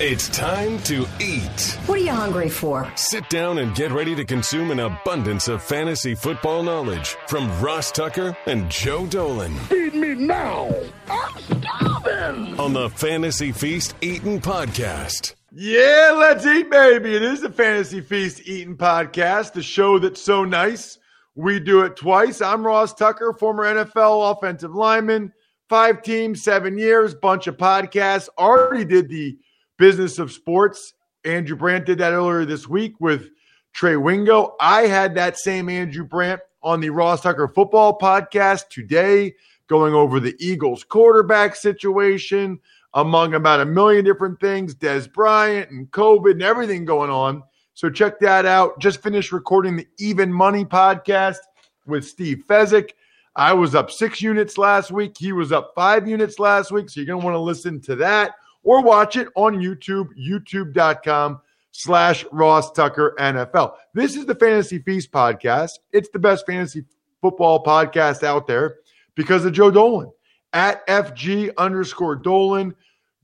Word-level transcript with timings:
It's 0.00 0.28
time 0.28 0.78
to 0.84 1.04
eat. 1.18 1.76
What 1.86 1.98
are 1.98 2.02
you 2.02 2.12
hungry 2.12 2.48
for? 2.48 2.88
Sit 2.94 3.28
down 3.28 3.58
and 3.58 3.74
get 3.74 3.90
ready 3.90 4.14
to 4.14 4.24
consume 4.24 4.70
an 4.70 4.78
abundance 4.78 5.48
of 5.48 5.60
fantasy 5.60 6.14
football 6.14 6.62
knowledge 6.62 7.16
from 7.26 7.50
Ross 7.60 7.90
Tucker 7.90 8.36
and 8.46 8.70
Joe 8.70 9.06
Dolan. 9.06 9.52
Feed 9.66 9.94
me 9.94 10.14
now. 10.14 10.72
I'm 11.10 11.36
starving. 11.40 12.60
On 12.60 12.72
the 12.72 12.88
Fantasy 12.90 13.50
Feast 13.50 13.96
Eating 14.00 14.40
Podcast. 14.40 15.34
Yeah, 15.50 16.14
let's 16.16 16.46
eat, 16.46 16.70
baby. 16.70 17.16
It 17.16 17.22
is 17.22 17.40
the 17.40 17.50
Fantasy 17.50 18.00
Feast 18.00 18.42
Eating 18.46 18.76
Podcast, 18.76 19.52
the 19.52 19.62
show 19.64 19.98
that's 19.98 20.22
so 20.22 20.44
nice. 20.44 21.00
We 21.34 21.58
do 21.58 21.80
it 21.80 21.96
twice. 21.96 22.40
I'm 22.40 22.64
Ross 22.64 22.94
Tucker, 22.94 23.32
former 23.32 23.64
NFL 23.64 24.30
offensive 24.36 24.76
lineman, 24.76 25.32
five 25.68 26.02
teams, 26.02 26.44
seven 26.44 26.78
years, 26.78 27.16
bunch 27.16 27.48
of 27.48 27.56
podcasts. 27.56 28.28
Already 28.38 28.84
did 28.84 29.08
the 29.08 29.36
business 29.78 30.18
of 30.18 30.30
sports. 30.30 30.94
Andrew 31.24 31.56
Brandt 31.56 31.86
did 31.86 31.98
that 31.98 32.12
earlier 32.12 32.44
this 32.44 32.68
week 32.68 32.94
with 33.00 33.30
Trey 33.72 33.96
Wingo. 33.96 34.56
I 34.60 34.82
had 34.82 35.14
that 35.14 35.38
same 35.38 35.68
Andrew 35.68 36.04
Brandt 36.04 36.40
on 36.62 36.80
the 36.80 36.90
Ross 36.90 37.22
Tucker 37.22 37.48
football 37.48 37.98
podcast 37.98 38.68
today, 38.68 39.34
going 39.68 39.94
over 39.94 40.20
the 40.20 40.36
Eagles 40.38 40.84
quarterback 40.84 41.56
situation, 41.56 42.58
among 42.94 43.34
about 43.34 43.60
a 43.60 43.64
million 43.64 44.04
different 44.04 44.40
things, 44.40 44.74
Dez 44.74 45.10
Bryant 45.12 45.70
and 45.70 45.90
COVID 45.90 46.32
and 46.32 46.42
everything 46.42 46.84
going 46.84 47.10
on. 47.10 47.42
So 47.74 47.88
check 47.88 48.18
that 48.20 48.44
out. 48.44 48.80
Just 48.80 49.02
finished 49.02 49.30
recording 49.30 49.76
the 49.76 49.86
Even 49.98 50.32
Money 50.32 50.64
podcast 50.64 51.38
with 51.86 52.04
Steve 52.04 52.42
Fezzik. 52.48 52.90
I 53.36 53.52
was 53.52 53.76
up 53.76 53.92
six 53.92 54.20
units 54.20 54.58
last 54.58 54.90
week. 54.90 55.16
He 55.16 55.30
was 55.30 55.52
up 55.52 55.72
five 55.76 56.08
units 56.08 56.40
last 56.40 56.72
week. 56.72 56.90
So 56.90 56.98
you're 56.98 57.06
going 57.06 57.20
to 57.20 57.24
want 57.24 57.36
to 57.36 57.40
listen 57.40 57.80
to 57.82 57.94
that 57.96 58.32
or 58.62 58.82
watch 58.82 59.16
it 59.16 59.28
on 59.34 59.56
YouTube, 59.56 60.08
youtube.com 60.18 61.40
slash 61.72 62.24
Ross 62.32 62.72
Tucker 62.72 63.14
NFL. 63.18 63.74
This 63.94 64.16
is 64.16 64.26
the 64.26 64.34
Fantasy 64.34 64.80
Feast 64.80 65.10
podcast. 65.12 65.70
It's 65.92 66.10
the 66.10 66.18
best 66.18 66.44
fantasy 66.46 66.84
football 67.20 67.62
podcast 67.62 68.24
out 68.24 68.46
there 68.46 68.76
because 69.14 69.44
of 69.44 69.52
Joe 69.52 69.70
Dolan 69.70 70.10
at 70.52 70.86
FG 70.86 71.50
underscore 71.56 72.16
Dolan. 72.16 72.74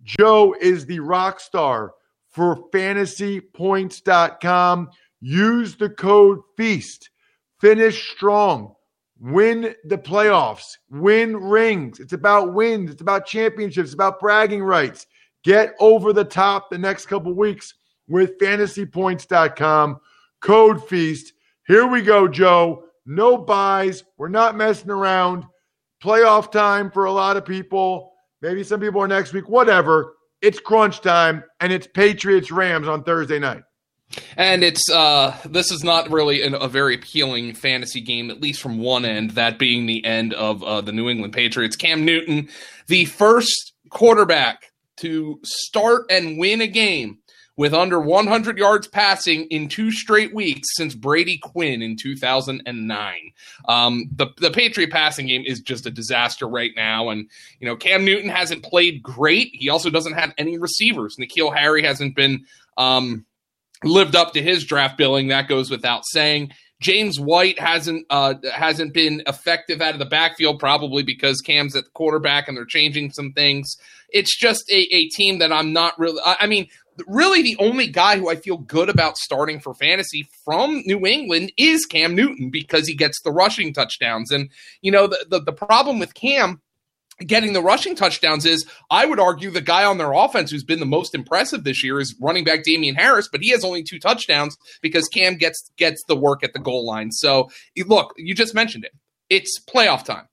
Joe 0.02 0.54
is 0.60 0.86
the 0.86 1.00
rock 1.00 1.40
star 1.40 1.94
for 2.30 2.70
fantasypoints.com. 2.70 4.90
Use 5.20 5.76
the 5.76 5.88
code 5.88 6.40
FEAST. 6.56 7.10
Finish 7.60 8.12
strong. 8.12 8.74
Win 9.20 9.74
the 9.84 9.96
playoffs. 9.96 10.76
Win 10.90 11.36
rings. 11.36 12.00
It's 12.00 12.12
about 12.12 12.52
wins. 12.52 12.90
It's 12.90 13.00
about 13.00 13.24
championships. 13.24 13.86
It's 13.88 13.94
about 13.94 14.20
bragging 14.20 14.62
rights. 14.62 15.06
Get 15.44 15.74
over 15.78 16.12
the 16.12 16.24
top 16.24 16.70
the 16.70 16.78
next 16.78 17.06
couple 17.06 17.32
weeks 17.34 17.74
with 18.08 18.38
fantasypoints.com. 18.38 20.00
Code 20.40 20.88
FEAST. 20.88 21.32
Here 21.66 21.86
we 21.86 22.02
go, 22.02 22.28
Joe. 22.28 22.84
No 23.06 23.36
buys. 23.36 24.04
We're 24.16 24.28
not 24.28 24.56
messing 24.56 24.90
around. 24.90 25.44
Playoff 26.02 26.50
time 26.50 26.90
for 26.90 27.04
a 27.04 27.12
lot 27.12 27.36
of 27.36 27.44
people. 27.44 28.12
Maybe 28.42 28.62
some 28.64 28.80
people 28.80 29.00
are 29.02 29.08
next 29.08 29.32
week, 29.32 29.48
whatever. 29.48 30.14
It's 30.42 30.60
crunch 30.60 31.00
time, 31.00 31.44
and 31.60 31.72
it's 31.72 31.86
Patriots 31.86 32.50
Rams 32.50 32.88
on 32.88 33.04
Thursday 33.04 33.38
night. 33.38 33.62
And 34.36 34.62
it's 34.62 34.88
uh 34.90 35.36
this 35.46 35.72
is 35.72 35.82
not 35.82 36.10
really 36.10 36.42
an, 36.42 36.54
a 36.54 36.68
very 36.68 36.94
appealing 36.94 37.54
fantasy 37.54 38.02
game, 38.02 38.30
at 38.30 38.40
least 38.40 38.60
from 38.60 38.78
one 38.78 39.06
end, 39.06 39.30
that 39.32 39.58
being 39.58 39.86
the 39.86 40.04
end 40.04 40.34
of 40.34 40.62
uh, 40.62 40.82
the 40.82 40.92
New 40.92 41.08
England 41.08 41.32
Patriots. 41.32 41.74
Cam 41.74 42.04
Newton, 42.04 42.48
the 42.86 43.06
first 43.06 43.72
quarterback 43.88 44.70
to 44.98 45.40
start 45.42 46.06
and 46.10 46.38
win 46.38 46.60
a 46.60 46.66
game 46.66 47.18
with 47.56 47.72
under 47.72 48.00
100 48.00 48.58
yards 48.58 48.88
passing 48.88 49.44
in 49.44 49.68
two 49.68 49.92
straight 49.92 50.34
weeks 50.34 50.68
since 50.74 50.94
Brady 50.94 51.38
Quinn 51.38 51.82
in 51.82 51.96
2009. 51.96 53.14
Um, 53.68 54.10
the 54.14 54.28
the 54.38 54.50
Patriot 54.50 54.90
passing 54.90 55.26
game 55.26 55.44
is 55.46 55.60
just 55.60 55.86
a 55.86 55.90
disaster 55.90 56.48
right 56.48 56.72
now, 56.74 57.10
and 57.10 57.28
you 57.60 57.68
know 57.68 57.76
Cam 57.76 58.04
Newton 58.04 58.30
hasn't 58.30 58.64
played 58.64 59.02
great. 59.02 59.50
He 59.52 59.68
also 59.68 59.90
doesn't 59.90 60.14
have 60.14 60.34
any 60.36 60.58
receivers. 60.58 61.16
N'Keal 61.16 61.54
Harry 61.54 61.84
hasn't 61.84 62.16
been 62.16 62.44
um, 62.76 63.24
lived 63.84 64.16
up 64.16 64.32
to 64.32 64.42
his 64.42 64.64
draft 64.64 64.98
billing. 64.98 65.28
That 65.28 65.48
goes 65.48 65.70
without 65.70 66.02
saying. 66.06 66.52
James 66.80 67.18
White 67.18 67.58
hasn't 67.58 68.04
uh, 68.10 68.34
hasn't 68.52 68.92
been 68.92 69.22
effective 69.26 69.80
out 69.80 69.94
of 69.94 70.00
the 70.00 70.04
backfield, 70.04 70.58
probably 70.58 71.02
because 71.02 71.40
Cam's 71.40 71.76
at 71.76 71.84
the 71.84 71.90
quarterback 71.90 72.48
and 72.48 72.56
they're 72.56 72.66
changing 72.66 73.10
some 73.10 73.32
things. 73.32 73.76
It's 74.14 74.34
just 74.34 74.64
a, 74.70 74.78
a 74.94 75.08
team 75.08 75.40
that 75.40 75.52
I'm 75.52 75.74
not 75.74 75.98
really. 75.98 76.20
I, 76.24 76.36
I 76.40 76.46
mean, 76.46 76.68
really, 77.06 77.42
the 77.42 77.56
only 77.58 77.88
guy 77.88 78.16
who 78.16 78.30
I 78.30 78.36
feel 78.36 78.56
good 78.56 78.88
about 78.88 79.18
starting 79.18 79.60
for 79.60 79.74
fantasy 79.74 80.26
from 80.44 80.82
New 80.86 81.04
England 81.04 81.52
is 81.58 81.84
Cam 81.84 82.14
Newton 82.14 82.48
because 82.48 82.86
he 82.86 82.94
gets 82.94 83.20
the 83.20 83.32
rushing 83.32 83.74
touchdowns. 83.74 84.30
And 84.30 84.48
you 84.80 84.90
know, 84.90 85.08
the 85.08 85.26
the, 85.28 85.40
the 85.40 85.52
problem 85.52 85.98
with 85.98 86.14
Cam 86.14 86.62
getting 87.26 87.52
the 87.52 87.62
rushing 87.62 87.94
touchdowns 87.94 88.46
is 88.46 88.66
I 88.90 89.06
would 89.06 89.20
argue 89.20 89.50
the 89.50 89.60
guy 89.60 89.84
on 89.84 89.98
their 89.98 90.12
offense 90.12 90.50
who's 90.50 90.64
been 90.64 90.80
the 90.80 90.86
most 90.86 91.14
impressive 91.14 91.64
this 91.64 91.84
year 91.84 92.00
is 92.00 92.14
running 92.20 92.44
back 92.44 92.64
Damien 92.64 92.94
Harris, 92.94 93.28
but 93.30 93.40
he 93.40 93.50
has 93.50 93.64
only 93.64 93.82
two 93.82 93.98
touchdowns 93.98 94.56
because 94.80 95.08
Cam 95.08 95.36
gets 95.36 95.70
gets 95.76 96.02
the 96.08 96.16
work 96.16 96.42
at 96.42 96.52
the 96.52 96.58
goal 96.60 96.86
line. 96.86 97.10
So 97.10 97.50
look, 97.86 98.14
you 98.16 98.34
just 98.34 98.54
mentioned 98.54 98.84
it. 98.84 98.92
It's 99.28 99.60
playoff 99.64 100.04
time. 100.04 100.28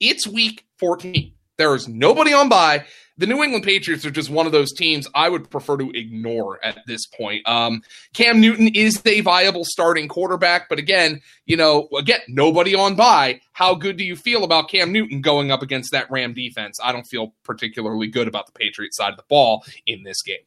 It's 0.00 0.26
week 0.26 0.66
14. 0.78 1.32
There 1.58 1.74
is 1.74 1.88
nobody 1.88 2.32
on 2.32 2.48
by 2.48 2.84
the 3.18 3.26
New 3.26 3.42
England 3.42 3.64
Patriots 3.64 4.04
are 4.06 4.10
just 4.10 4.30
one 4.30 4.46
of 4.46 4.52
those 4.52 4.72
teams 4.72 5.06
I 5.14 5.28
would 5.28 5.50
prefer 5.50 5.76
to 5.76 5.90
ignore 5.90 6.58
at 6.64 6.78
this 6.86 7.06
point. 7.06 7.46
Um, 7.46 7.82
Cam 8.14 8.40
Newton 8.40 8.68
is 8.68 9.02
a 9.04 9.20
viable 9.20 9.64
starting 9.64 10.08
quarterback, 10.08 10.68
but 10.68 10.78
again, 10.78 11.20
you 11.44 11.56
know, 11.56 11.88
again, 11.96 12.20
nobody 12.28 12.74
on 12.74 12.96
by. 12.96 13.40
How 13.52 13.74
good 13.74 13.96
do 13.96 14.04
you 14.04 14.16
feel 14.16 14.44
about 14.44 14.70
Cam 14.70 14.92
Newton 14.92 15.20
going 15.20 15.50
up 15.50 15.62
against 15.62 15.92
that 15.92 16.10
Ram 16.10 16.32
defense? 16.32 16.78
I 16.82 16.92
don't 16.92 17.06
feel 17.06 17.34
particularly 17.44 18.08
good 18.08 18.28
about 18.28 18.46
the 18.46 18.52
Patriots 18.52 18.96
side 18.96 19.10
of 19.10 19.18
the 19.18 19.24
ball 19.28 19.64
in 19.86 20.02
this 20.02 20.22
game. 20.22 20.38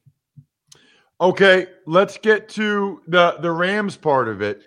Okay, 1.22 1.68
let's 1.86 2.18
get 2.18 2.50
to 2.50 3.02
the 3.08 3.38
the 3.40 3.52
Rams 3.52 3.96
part 3.96 4.28
of 4.28 4.42
it. 4.42 4.64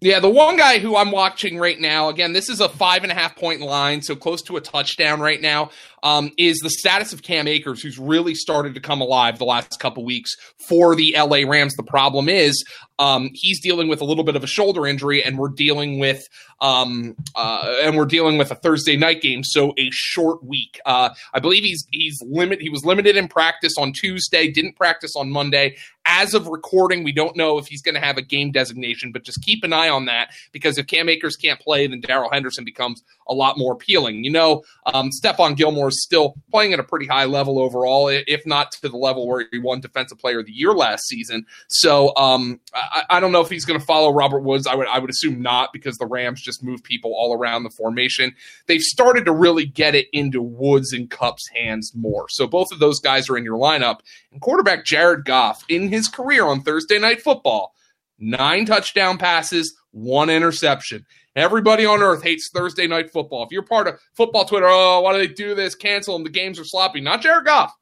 Yeah, 0.00 0.20
the 0.20 0.28
one 0.28 0.58
guy 0.58 0.78
who 0.78 0.94
I'm 0.94 1.10
watching 1.10 1.56
right 1.56 1.80
now, 1.80 2.10
again, 2.10 2.34
this 2.34 2.50
is 2.50 2.60
a 2.60 2.68
five 2.68 3.02
and 3.02 3.10
a 3.10 3.14
half 3.14 3.34
point 3.34 3.62
line, 3.62 4.02
so 4.02 4.14
close 4.14 4.42
to 4.42 4.58
a 4.58 4.60
touchdown 4.60 5.20
right 5.20 5.40
now, 5.40 5.70
um, 6.02 6.30
is 6.36 6.58
the 6.58 6.70
status 6.70 7.12
of 7.12 7.22
Cam 7.22 7.48
Akers, 7.48 7.82
who's 7.82 7.98
really 7.98 8.34
started 8.34 8.74
to 8.74 8.80
come 8.80 9.00
alive 9.00 9.38
the 9.38 9.44
last 9.44 9.78
couple 9.80 10.04
weeks 10.04 10.34
for 10.68 10.94
the 10.94 11.14
LA 11.16 11.48
Rams. 11.48 11.74
The 11.74 11.82
problem 11.82 12.28
is 12.28 12.64
um, 12.98 13.30
he's 13.34 13.60
dealing 13.60 13.88
with 13.88 14.00
a 14.00 14.04
little 14.04 14.24
bit 14.24 14.36
of 14.36 14.44
a 14.44 14.46
shoulder 14.46 14.86
injury, 14.86 15.22
and 15.22 15.38
we're 15.38 15.48
dealing 15.48 15.98
with 15.98 16.26
um, 16.60 17.14
uh, 17.34 17.80
and 17.82 17.96
we're 17.96 18.06
dealing 18.06 18.38
with 18.38 18.50
a 18.50 18.54
Thursday 18.54 18.96
night 18.96 19.20
game, 19.20 19.44
so 19.44 19.74
a 19.76 19.90
short 19.90 20.42
week. 20.42 20.80
Uh, 20.86 21.10
I 21.34 21.40
believe 21.40 21.64
he's 21.64 21.86
he's 21.90 22.18
limit 22.22 22.60
he 22.60 22.70
was 22.70 22.84
limited 22.84 23.16
in 23.16 23.28
practice 23.28 23.74
on 23.76 23.92
Tuesday, 23.92 24.50
didn't 24.50 24.76
practice 24.76 25.14
on 25.16 25.30
Monday. 25.30 25.76
As 26.06 26.34
of 26.34 26.46
recording, 26.46 27.02
we 27.02 27.12
don't 27.12 27.36
know 27.36 27.58
if 27.58 27.66
he's 27.66 27.82
going 27.82 27.96
to 27.96 28.00
have 28.00 28.16
a 28.16 28.22
game 28.22 28.52
designation, 28.52 29.10
but 29.10 29.24
just 29.24 29.42
keep 29.42 29.64
an 29.64 29.72
eye 29.72 29.88
on 29.88 30.06
that 30.06 30.30
because 30.52 30.78
if 30.78 30.86
Cam 30.86 31.08
Akers 31.08 31.36
can't 31.36 31.58
play, 31.58 31.86
then 31.88 32.00
Darrell 32.00 32.30
Henderson 32.30 32.64
becomes 32.64 33.02
a 33.28 33.34
lot 33.34 33.58
more 33.58 33.72
appealing. 33.72 34.24
You 34.24 34.30
know, 34.30 34.62
um, 34.86 35.10
Stephon 35.10 35.56
Gilmore 35.56 35.85
still 35.90 36.34
playing 36.50 36.72
at 36.72 36.80
a 36.80 36.84
pretty 36.84 37.06
high 37.06 37.24
level 37.24 37.58
overall, 37.58 38.08
if 38.08 38.46
not 38.46 38.72
to 38.72 38.88
the 38.88 38.96
level 38.96 39.26
where 39.26 39.46
he 39.50 39.58
won 39.58 39.80
Defensive 39.80 40.18
Player 40.18 40.40
of 40.40 40.46
the 40.46 40.52
Year 40.52 40.72
last 40.72 41.06
season. 41.06 41.46
So 41.68 42.14
um, 42.16 42.60
I, 42.74 43.04
I, 43.10 43.20
don't 43.20 43.32
know 43.32 43.40
if 43.40 43.48
he's 43.48 43.64
going 43.64 43.78
to 43.78 43.84
follow 43.84 44.12
Robert 44.12 44.40
Woods. 44.40 44.66
I 44.66 44.74
would 44.74 44.86
I 44.88 44.98
would 44.98 45.10
assume 45.10 45.40
not 45.40 45.72
because 45.72 45.98
the 45.98 46.06
Rams 46.06 46.40
just 46.40 46.62
move 46.62 46.82
people 46.82 47.12
all 47.14 47.34
around 47.34 47.62
the 47.62 47.70
formation. 47.70 48.34
They've 48.66 48.80
started 48.80 49.24
to 49.26 49.32
really 49.32 49.66
get 49.66 49.94
it 49.94 50.06
into 50.12 50.42
Woods 50.42 50.92
and 50.92 51.10
Kupp's 51.10 51.48
hands 51.48 51.92
more. 51.94 52.26
So 52.28 52.46
both 52.46 52.68
of 52.72 52.78
those 52.78 53.00
guys 53.00 53.28
are 53.28 53.36
in 53.36 53.44
your 53.44 53.58
lineup. 53.58 54.00
And 54.32 54.40
quarterback 54.40 54.84
Jared 54.84 55.24
Goff 55.24 55.64
in 55.68 55.88
his 55.88 56.08
career 56.08 56.44
on 56.44 56.62
Thursday 56.62 56.98
Night 56.98 57.22
Football, 57.22 57.74
nine 58.18 58.66
touchdown 58.66 59.18
passes, 59.18 59.74
one 59.92 60.30
interception. 60.30 61.06
Everybody 61.36 61.84
on 61.84 62.02
earth 62.02 62.22
hates 62.22 62.50
Thursday 62.52 62.86
night 62.86 63.12
football. 63.12 63.44
If 63.44 63.52
you're 63.52 63.62
part 63.62 63.86
of 63.86 64.00
football 64.14 64.46
Twitter, 64.46 64.66
oh, 64.68 65.02
why 65.02 65.12
do 65.12 65.18
they 65.18 65.32
do 65.32 65.54
this? 65.54 65.74
Cancel 65.74 66.14
them. 66.14 66.24
The 66.24 66.30
games 66.30 66.58
are 66.58 66.64
sloppy. 66.64 67.02
Not 67.02 67.20
Jared 67.20 67.44
Goff. 67.44 67.74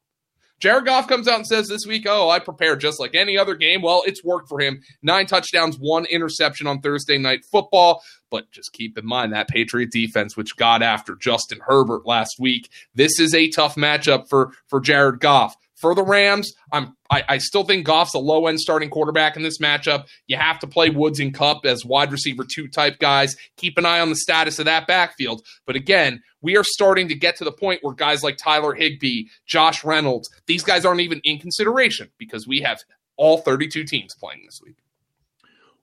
Jared 0.59 0.85
Goff 0.85 1.07
comes 1.07 1.27
out 1.27 1.35
and 1.37 1.47
says 1.47 1.67
this 1.67 1.85
week, 1.85 2.05
oh, 2.07 2.29
I 2.29 2.39
prepared 2.39 2.81
just 2.81 2.99
like 2.99 3.15
any 3.15 3.37
other 3.37 3.55
game. 3.55 3.81
Well, 3.81 4.03
it's 4.05 4.23
worked 4.23 4.49
for 4.49 4.59
him. 4.59 4.81
Nine 5.01 5.25
touchdowns, 5.25 5.77
one 5.77 6.05
interception 6.05 6.67
on 6.67 6.81
Thursday 6.81 7.17
night 7.17 7.45
football. 7.49 8.01
But 8.29 8.51
just 8.51 8.73
keep 8.73 8.97
in 8.97 9.05
mind 9.05 9.31
that 9.33 9.47
Patriot 9.47 9.91
defense, 9.91 10.35
which 10.35 10.57
got 10.57 10.81
after 10.81 11.15
Justin 11.15 11.59
Herbert 11.65 12.05
last 12.05 12.39
week, 12.39 12.69
this 12.93 13.19
is 13.19 13.33
a 13.33 13.49
tough 13.49 13.75
matchup 13.75 14.27
for, 14.29 14.51
for 14.67 14.79
Jared 14.81 15.19
Goff. 15.21 15.55
For 15.75 15.93
the 15.93 16.03
Rams. 16.03 16.53
I'm 16.71 16.95
I, 17.11 17.23
I, 17.27 17.37
still 17.37 17.63
think 17.63 17.85
Goff's 17.85 18.13
a 18.13 18.19
low 18.19 18.47
end 18.47 18.59
starting 18.59 18.89
quarterback 18.89 19.35
in 19.35 19.43
this 19.43 19.59
matchup. 19.59 20.05
You 20.27 20.37
have 20.37 20.57
to 20.59 20.67
play 20.67 20.89
Woods 20.89 21.19
and 21.19 21.33
Kupp 21.33 21.65
as 21.65 21.85
wide 21.85 22.11
receiver 22.11 22.45
two 22.49 22.67
type 22.67 22.97
guys. 22.99 23.35
Keep 23.57 23.77
an 23.77 23.85
eye 23.85 23.99
on 23.99 24.09
the 24.09 24.15
status 24.15 24.57
of 24.57 24.65
that 24.65 24.87
backfield. 24.87 25.45
But 25.65 25.75
again, 25.75 26.21
we 26.41 26.55
are 26.57 26.63
starting 26.63 27.07
to 27.09 27.15
get 27.15 27.35
to 27.37 27.43
the 27.43 27.51
point 27.51 27.83
where 27.83 27.93
guys 27.93 28.23
like 28.23 28.37
Tyler 28.37 28.73
Higbee, 28.73 29.25
Josh 29.45 29.83
Reynolds, 29.83 30.29
these 30.47 30.63
guys 30.63 30.85
aren't 30.85 31.01
even 31.01 31.19
in 31.23 31.39
consideration 31.39 32.09
because 32.17 32.47
we 32.47 32.61
have 32.61 32.79
all 33.17 33.39
32 33.39 33.83
teams 33.83 34.15
playing 34.15 34.43
this 34.45 34.61
week. 34.63 34.77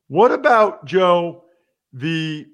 What 0.08 0.32
about 0.32 0.84
Joe 0.84 1.44
the 1.92 2.46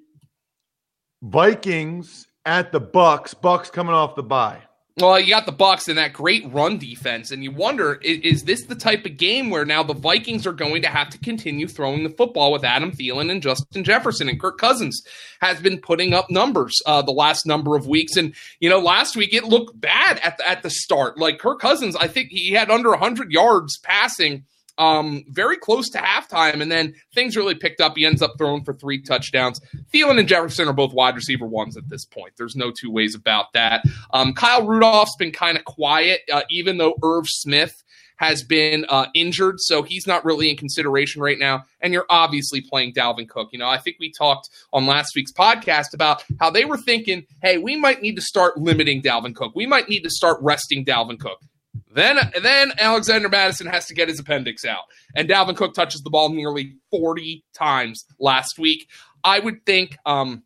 Vikings 1.23 2.27
at 2.45 2.73
the 2.73 2.81
Bucks? 2.81 3.35
Bucks 3.35 3.71
coming 3.71 3.95
off 3.95 4.15
the 4.15 4.23
bye. 4.23 4.63
Well, 5.01 5.21
you 5.21 5.29
got 5.29 5.47
the 5.47 5.53
Bucks 5.53 5.87
and 5.87 5.97
that 5.97 6.13
great 6.13 6.51
run 6.53 6.77
defense, 6.77 7.31
and 7.31 7.45
you 7.45 7.53
wonder 7.53 8.01
is, 8.03 8.19
is, 8.19 8.43
this 8.43 8.65
the 8.65 8.75
type 8.75 9.07
of 9.07 9.17
game 9.17 9.49
where 9.49 9.65
now 9.65 9.85
the 9.85 9.95
Vikings 9.95 10.45
are 10.45 10.53
going 10.53 10.83
to 10.83 10.89
have 10.89 11.09
to 11.11 11.19
continue 11.19 11.69
throwing 11.69 12.03
the 12.03 12.11
football 12.11 12.51
with 12.51 12.65
Adam 12.65 12.91
Thielen 12.91 13.31
and 13.31 13.41
Justin 13.41 13.85
Jefferson 13.85 14.29
and 14.29 14.41
Kirk 14.41 14.59
Cousins 14.59 15.01
has 15.41 15.61
been 15.61 15.79
putting 15.79 16.15
up 16.15 16.31
numbers 16.31 16.75
uh, 16.85 17.01
the 17.03 17.13
last 17.13 17.47
number 17.47 17.77
of 17.77 17.87
weeks, 17.87 18.17
and 18.17 18.35
you 18.59 18.69
know 18.69 18.81
last 18.81 19.15
week 19.15 19.33
it 19.33 19.45
looked 19.45 19.81
bad 19.81 20.19
at 20.19 20.37
the, 20.39 20.49
at 20.49 20.63
the 20.65 20.71
start. 20.71 21.17
Like 21.17 21.39
Kirk 21.39 21.61
Cousins, 21.61 21.95
I 21.95 22.09
think 22.09 22.31
he 22.31 22.53
had 22.53 22.69
under 22.69 22.91
100 22.91 23.31
yards 23.31 23.79
passing 23.79 24.47
um, 24.79 25.25
very 25.29 25.57
close 25.57 25.89
to 25.91 25.99
halftime, 25.99 26.63
and 26.63 26.71
then 26.71 26.95
things 27.15 27.37
really 27.37 27.55
picked 27.55 27.81
up. 27.81 27.97
He 27.97 28.07
ends 28.07 28.23
up 28.23 28.35
throwing 28.39 28.65
for 28.65 28.75
three 28.75 29.03
touchdowns. 29.03 29.61
Thielen 29.93 30.19
and 30.19 30.29
Jefferson 30.29 30.69
are 30.69 30.73
both 30.73 30.95
wide 30.95 31.17
receiver 31.17 31.47
ones 31.47 31.77
at 31.77 31.89
this 31.89 32.05
point. 32.05 32.35
There's 32.39 32.57
no 32.57 32.71
two 32.71 32.91
ways 32.91 33.15
about 33.15 33.53
that. 33.55 33.85
Um, 34.13 34.33
Kyle 34.33 34.67
Rudolph's 34.67 35.17
been 35.17 35.33
kind 35.33 35.59
of 35.59 35.65
quiet, 35.65 36.21
uh, 36.33 36.43
even 36.51 36.79
though 36.79 36.95
Irv 37.03 37.27
Smith 37.27 37.83
has 38.19 38.43
been 38.43 38.85
uh, 38.89 39.07
injured, 39.15 39.57
so 39.59 39.83
he's 39.83 40.07
not 40.07 40.25
really 40.25 40.51
in 40.51 40.57
consideration 40.57 41.23
right 41.23 41.39
now. 41.39 41.65
And 41.81 41.93
you're 41.93 42.07
obviously 42.11 42.61
playing 42.61 42.93
Dalvin 42.93 43.29
Cook. 43.29 43.51
You 43.53 43.61
know, 43.61 43.69
I 43.69 43.79
think 43.79 43.97
we 44.01 44.13
talked 44.13 44.49
on 44.73 44.87
last 44.87 45.13
week's 45.15 45.33
podcast 45.33 45.95
about 45.95 46.25
how 46.41 46.51
they 46.51 46.65
were 46.65 46.77
thinking, 46.77 47.27
hey, 47.43 47.59
we 47.59 47.77
might 47.77 48.03
need 48.03 48.17
to 48.17 48.23
start 48.23 48.59
limiting 48.59 49.03
Dalvin 49.03 49.35
Cook. 49.35 49.53
We 49.55 49.67
might 49.67 49.89
need 49.89 50.03
to 50.03 50.11
start 50.11 50.39
resting 50.43 50.85
Dalvin 50.85 51.19
Cook. 51.19 51.41
Then 51.91 52.19
then 52.43 52.73
Alexander 52.79 53.29
Mattison 53.29 53.67
has 53.67 53.87
to 53.87 53.95
get 53.95 54.09
his 54.09 54.21
appendix 54.21 54.65
out. 54.65 54.85
And 55.15 55.29
Dalvin 55.29 55.57
Cook 55.57 55.75
touches 55.75 56.03
the 56.03 56.11
ball 56.11 56.29
nearly 56.29 56.77
40 56.91 57.45
times 57.55 58.05
last 58.19 58.59
week. 58.59 58.89
I 59.25 59.41
would 59.41 59.65
think 59.65 59.97
um, 60.07 60.43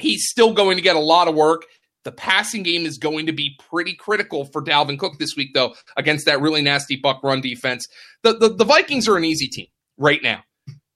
he's 0.00 0.28
still 0.28 0.52
going 0.52 0.76
to 0.76 0.82
get 0.82 0.96
a 0.96 1.00
lot 1.00 1.28
of 1.28 1.34
work. 1.34 1.64
The 2.04 2.12
passing 2.12 2.62
game 2.62 2.84
is 2.84 2.98
going 2.98 3.26
to 3.26 3.32
be 3.32 3.58
pretty 3.70 3.94
critical 3.94 4.46
for 4.46 4.62
Dalvin 4.62 4.98
Cook 4.98 5.18
this 5.18 5.36
week, 5.36 5.50
though, 5.54 5.74
against 5.96 6.26
that 6.26 6.40
really 6.40 6.60
nasty 6.60 6.96
Buck 6.96 7.22
run 7.22 7.40
defense. 7.40 7.86
The, 8.22 8.36
the, 8.36 8.48
the 8.48 8.64
Vikings 8.64 9.08
are 9.08 9.16
an 9.16 9.24
easy 9.24 9.46
team 9.46 9.68
right 9.96 10.20
now. 10.22 10.42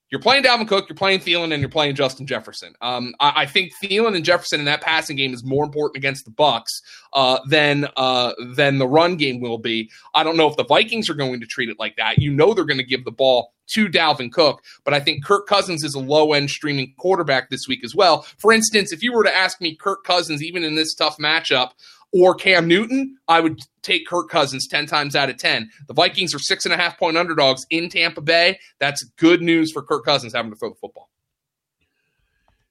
You're 0.09 0.21
playing 0.21 0.43
Dalvin 0.43 0.67
Cook, 0.67 0.87
you're 0.87 0.95
playing 0.95 1.19
Thielen, 1.19 1.51
and 1.51 1.59
you're 1.59 1.69
playing 1.69 1.95
Justin 1.95 2.25
Jefferson. 2.25 2.73
Um, 2.81 3.13
I, 3.19 3.41
I, 3.41 3.45
think 3.45 3.73
Thielen 3.83 4.15
and 4.15 4.23
Jefferson 4.23 4.59
in 4.59 4.65
that 4.65 4.79
passing 4.81 5.17
game 5.17 5.33
is 5.33 5.43
more 5.43 5.65
important 5.65 5.97
against 5.97 6.23
the 6.23 6.31
Bucks 6.31 6.81
uh, 7.11 7.39
than 7.49 7.89
uh, 7.97 8.33
than 8.55 8.77
the 8.77 8.87
run 8.87 9.17
game 9.17 9.41
will 9.41 9.57
be. 9.57 9.89
I 10.13 10.23
don't 10.23 10.37
know 10.37 10.47
if 10.47 10.55
the 10.55 10.63
Vikings 10.63 11.09
are 11.09 11.13
going 11.13 11.41
to 11.41 11.45
treat 11.45 11.67
it 11.67 11.77
like 11.77 11.97
that. 11.97 12.19
You 12.19 12.31
know 12.31 12.53
they're 12.53 12.63
going 12.63 12.77
to 12.77 12.85
give 12.85 13.03
the 13.03 13.11
ball 13.11 13.53
to 13.71 13.89
Dalvin 13.89 14.31
Cook, 14.31 14.63
but 14.85 14.93
I 14.93 15.01
think 15.01 15.25
Kirk 15.25 15.45
Cousins 15.45 15.83
is 15.83 15.93
a 15.93 15.99
low 15.99 16.31
end 16.31 16.49
streaming 16.49 16.93
quarterback 16.97 17.49
this 17.49 17.67
week 17.67 17.83
as 17.83 17.93
well. 17.93 18.21
For 18.37 18.53
instance, 18.53 18.93
if 18.93 19.03
you 19.03 19.11
were 19.11 19.23
to 19.23 19.35
ask 19.35 19.59
me 19.59 19.75
Kirk 19.75 20.05
Cousins, 20.05 20.41
even 20.41 20.63
in 20.63 20.75
this 20.75 20.93
tough 20.93 21.17
matchup, 21.17 21.71
or 22.17 22.35
Cam 22.35 22.67
Newton, 22.67 23.17
I 23.27 23.39
would 23.39 23.59
take 23.81 24.07
Kirk 24.07 24.29
Cousins 24.29 24.67
10 24.67 24.85
times 24.85 25.15
out 25.15 25.29
of 25.29 25.37
10. 25.37 25.69
The 25.87 25.93
Vikings 25.93 26.33
are 26.33 26.39
six 26.39 26.65
and 26.65 26.73
a 26.73 26.77
half 26.77 26.97
point 26.97 27.17
underdogs 27.17 27.65
in 27.69 27.89
Tampa 27.89 28.21
Bay. 28.21 28.59
That's 28.79 29.03
good 29.17 29.41
news 29.41 29.71
for 29.71 29.81
Kirk 29.81 30.05
Cousins 30.05 30.33
having 30.33 30.51
to 30.51 30.57
throw 30.57 30.69
the 30.69 30.75
football. 30.75 31.09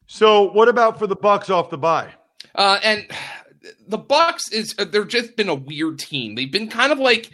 So, 0.06 0.52
what 0.52 0.69
about 0.69 0.98
for 0.98 1.06
the 1.06 1.16
Bucks 1.16 1.50
off 1.50 1.70
the 1.70 1.78
bye? 1.78 2.12
Uh, 2.54 2.78
and 2.82 3.06
the 3.88 3.98
Bucks 3.98 4.50
is 4.52 4.75
they've 4.75 5.08
just 5.08 5.37
been 5.37 5.48
a 5.48 5.54
weird 5.54 5.98
team. 5.98 6.34
They've 6.34 6.50
been 6.50 6.69
kind 6.69 6.93
of 6.93 6.98
like 6.98 7.31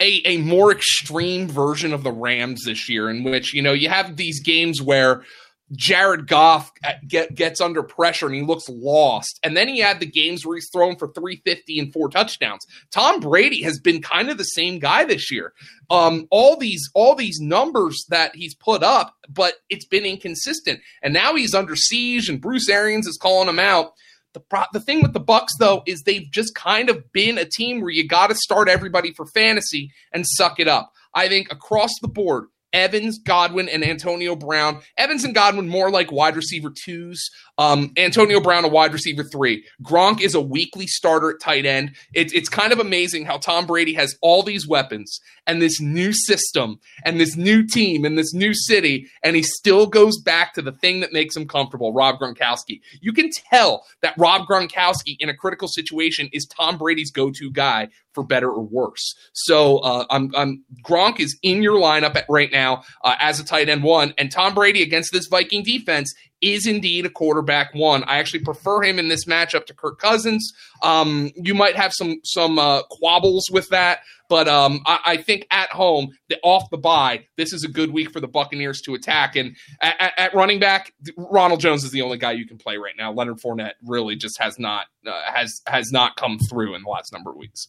a, 0.00 0.20
a 0.24 0.38
more 0.38 0.70
extreme 0.72 1.48
version 1.48 1.92
of 1.92 2.02
the 2.02 2.12
Rams 2.12 2.64
this 2.64 2.88
year, 2.88 3.08
in 3.08 3.24
which 3.24 3.54
you 3.54 3.62
know 3.62 3.72
you 3.72 3.88
have 3.88 4.16
these 4.16 4.42
games 4.42 4.82
where 4.82 5.24
Jared 5.72 6.26
Goff 6.26 6.70
get, 7.08 7.34
gets 7.34 7.60
under 7.60 7.82
pressure 7.82 8.26
and 8.26 8.34
he 8.34 8.42
looks 8.42 8.68
lost. 8.68 9.40
And 9.42 9.56
then 9.56 9.68
he 9.68 9.78
had 9.78 9.98
the 9.98 10.06
games 10.06 10.44
where 10.44 10.56
he's 10.56 10.68
thrown 10.72 10.96
for 10.96 11.08
350 11.08 11.78
and 11.78 11.92
four 11.92 12.08
touchdowns. 12.08 12.66
Tom 12.90 13.20
Brady 13.20 13.62
has 13.62 13.80
been 13.80 14.02
kind 14.02 14.30
of 14.30 14.38
the 14.38 14.44
same 14.44 14.78
guy 14.78 15.04
this 15.04 15.30
year. 15.30 15.52
Um, 15.90 16.26
all 16.30 16.56
these 16.56 16.88
all 16.94 17.14
these 17.14 17.38
numbers 17.40 18.04
that 18.08 18.34
he's 18.34 18.54
put 18.54 18.82
up, 18.82 19.14
but 19.28 19.54
it's 19.68 19.86
been 19.86 20.04
inconsistent. 20.04 20.80
And 21.02 21.14
now 21.14 21.34
he's 21.34 21.54
under 21.54 21.76
siege, 21.76 22.28
and 22.28 22.40
Bruce 22.40 22.68
Arians 22.68 23.06
is 23.06 23.18
calling 23.20 23.48
him 23.48 23.58
out. 23.58 23.92
The 24.32 24.40
pro- 24.40 24.64
the 24.72 24.80
thing 24.80 25.02
with 25.02 25.12
the 25.12 25.20
Bucks 25.20 25.52
though 25.58 25.82
is 25.86 26.02
they've 26.02 26.30
just 26.30 26.54
kind 26.54 26.90
of 26.90 27.12
been 27.12 27.38
a 27.38 27.44
team 27.44 27.80
where 27.80 27.90
you 27.90 28.06
got 28.06 28.28
to 28.28 28.34
start 28.34 28.68
everybody 28.68 29.12
for 29.12 29.26
fantasy 29.26 29.92
and 30.12 30.26
suck 30.26 30.58
it 30.58 30.68
up. 30.68 30.92
I 31.14 31.28
think 31.28 31.52
across 31.52 31.92
the 32.00 32.08
board, 32.08 32.46
Evans, 32.74 33.18
Godwin, 33.18 33.68
and 33.68 33.84
Antonio 33.84 34.36
Brown. 34.36 34.82
Evans 34.98 35.24
and 35.24 35.34
Godwin 35.34 35.68
more 35.68 35.90
like 35.90 36.12
wide 36.12 36.36
receiver 36.36 36.70
twos. 36.70 37.30
Um, 37.56 37.92
Antonio 37.96 38.40
Brown, 38.40 38.64
a 38.64 38.68
wide 38.68 38.92
receiver 38.92 39.22
three. 39.22 39.64
Gronk 39.82 40.20
is 40.20 40.34
a 40.34 40.40
weekly 40.40 40.88
starter 40.88 41.30
at 41.30 41.40
tight 41.40 41.64
end. 41.64 41.94
It, 42.12 42.34
it's 42.34 42.48
kind 42.48 42.72
of 42.72 42.80
amazing 42.80 43.24
how 43.24 43.38
Tom 43.38 43.64
Brady 43.64 43.94
has 43.94 44.16
all 44.20 44.42
these 44.42 44.66
weapons 44.66 45.20
and 45.46 45.62
this 45.62 45.80
new 45.80 46.12
system 46.12 46.80
and 47.04 47.20
this 47.20 47.36
new 47.36 47.64
team 47.64 48.04
and 48.04 48.18
this 48.18 48.34
new 48.34 48.52
city, 48.52 49.06
and 49.22 49.36
he 49.36 49.42
still 49.42 49.86
goes 49.86 50.20
back 50.20 50.54
to 50.54 50.62
the 50.62 50.72
thing 50.72 51.00
that 51.00 51.12
makes 51.12 51.36
him 51.36 51.46
comfortable 51.46 51.92
Rob 51.92 52.18
Gronkowski. 52.18 52.80
You 53.00 53.12
can 53.12 53.30
tell 53.50 53.84
that 54.02 54.14
Rob 54.18 54.48
Gronkowski 54.48 55.16
in 55.20 55.28
a 55.28 55.36
critical 55.36 55.68
situation 55.68 56.28
is 56.32 56.46
Tom 56.46 56.76
Brady's 56.76 57.12
go 57.12 57.30
to 57.30 57.50
guy 57.52 57.88
for 58.14 58.24
better 58.24 58.50
or 58.50 58.62
worse. 58.62 59.14
So 59.32 59.78
uh, 59.78 60.06
I'm, 60.08 60.30
I'm, 60.36 60.64
Gronk 60.84 61.20
is 61.20 61.36
in 61.42 61.62
your 61.62 61.78
lineup 61.78 62.16
at, 62.16 62.24
right 62.28 62.50
now 62.50 62.63
uh, 62.72 63.14
as 63.18 63.40
a 63.40 63.44
tight 63.44 63.68
end 63.68 63.82
one, 63.82 64.14
and 64.18 64.30
Tom 64.30 64.54
Brady 64.54 64.82
against 64.82 65.12
this 65.12 65.26
Viking 65.26 65.62
defense 65.62 66.12
is 66.44 66.66
indeed 66.66 67.06
a 67.06 67.10
quarterback 67.10 67.74
one. 67.74 68.04
I 68.04 68.18
actually 68.18 68.40
prefer 68.40 68.82
him 68.82 68.98
in 68.98 69.08
this 69.08 69.24
matchup 69.24 69.64
to 69.66 69.74
Kirk 69.74 69.98
Cousins. 69.98 70.52
Um, 70.82 71.30
you 71.36 71.54
might 71.54 71.76
have 71.76 71.92
some 71.94 72.16
some 72.22 72.58
uh, 72.58 72.82
quabbles 72.90 73.48
with 73.50 73.68
that, 73.70 74.00
but 74.28 74.46
um, 74.46 74.82
I, 74.84 74.98
I, 75.04 75.16
think 75.16 75.46
at 75.50 75.70
home, 75.70 76.10
the, 76.28 76.38
off 76.42 76.68
the 76.70 76.76
bye, 76.76 77.24
this 77.36 77.52
is 77.52 77.64
a 77.64 77.68
good 77.68 77.92
week 77.92 78.10
for 78.10 78.20
the 78.20 78.28
Buccaneers 78.28 78.80
to 78.82 78.94
attack. 78.94 79.36
And 79.36 79.56
at, 79.80 80.12
at, 80.16 80.34
running 80.34 80.60
back, 80.60 80.92
Ronald 81.16 81.60
Jones 81.60 81.84
is 81.84 81.90
the 81.90 82.02
only 82.02 82.18
guy 82.18 82.32
you 82.32 82.46
can 82.46 82.58
play 82.58 82.76
right 82.76 82.94
now. 82.96 83.12
Leonard 83.12 83.38
Fournette 83.38 83.74
really 83.82 84.16
just 84.16 84.38
has 84.38 84.58
not 84.58 84.86
uh, 85.06 85.22
has 85.32 85.62
has 85.66 85.90
not 85.92 86.16
come 86.16 86.38
through 86.38 86.74
in 86.74 86.82
the 86.82 86.90
last 86.90 87.12
number 87.12 87.30
of 87.30 87.36
weeks. 87.36 87.68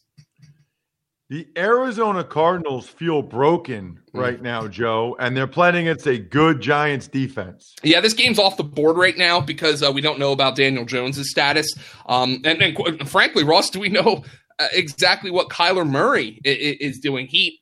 The 1.27 1.48
Arizona 1.57 2.24
Cardinals 2.24 2.88
feel 2.88 3.24
broken 3.24 4.00
mm. 4.13 4.22
right 4.22 4.39
now, 4.39 4.68
Joe, 4.68 5.16
and 5.19 5.36
they're 5.36 5.48
playing 5.48 5.75
against 5.75 6.05
a 6.05 6.20
good 6.20 6.62
Giants 6.62 7.08
defense. 7.08 7.74
Yeah, 7.82 8.00
this 8.00 8.13
game's 8.13 8.38
off 8.38 8.58
the 8.58 8.63
board 8.63 8.98
right 8.98 9.17
now 9.17 9.41
because 9.41 9.82
uh, 9.82 9.91
we 9.91 10.01
don't 10.01 10.20
know 10.20 10.32
about 10.32 10.55
Daniel 10.55 10.86
Jones's 10.86 11.32
status. 11.32 11.74
Um, 12.05 12.41
and, 12.46 12.62
and, 12.62 13.10
frankly, 13.10 13.44
Ross, 13.44 13.72
do 13.72 13.79
we 13.79 13.89
know 13.89 14.24
uh, 14.60 14.67
exactly 14.72 15.32
what 15.32 15.50
Kyler 15.50 15.88
Murray 15.89 16.39
is 16.44 17.00
doing? 17.00 17.25
He 17.27 17.60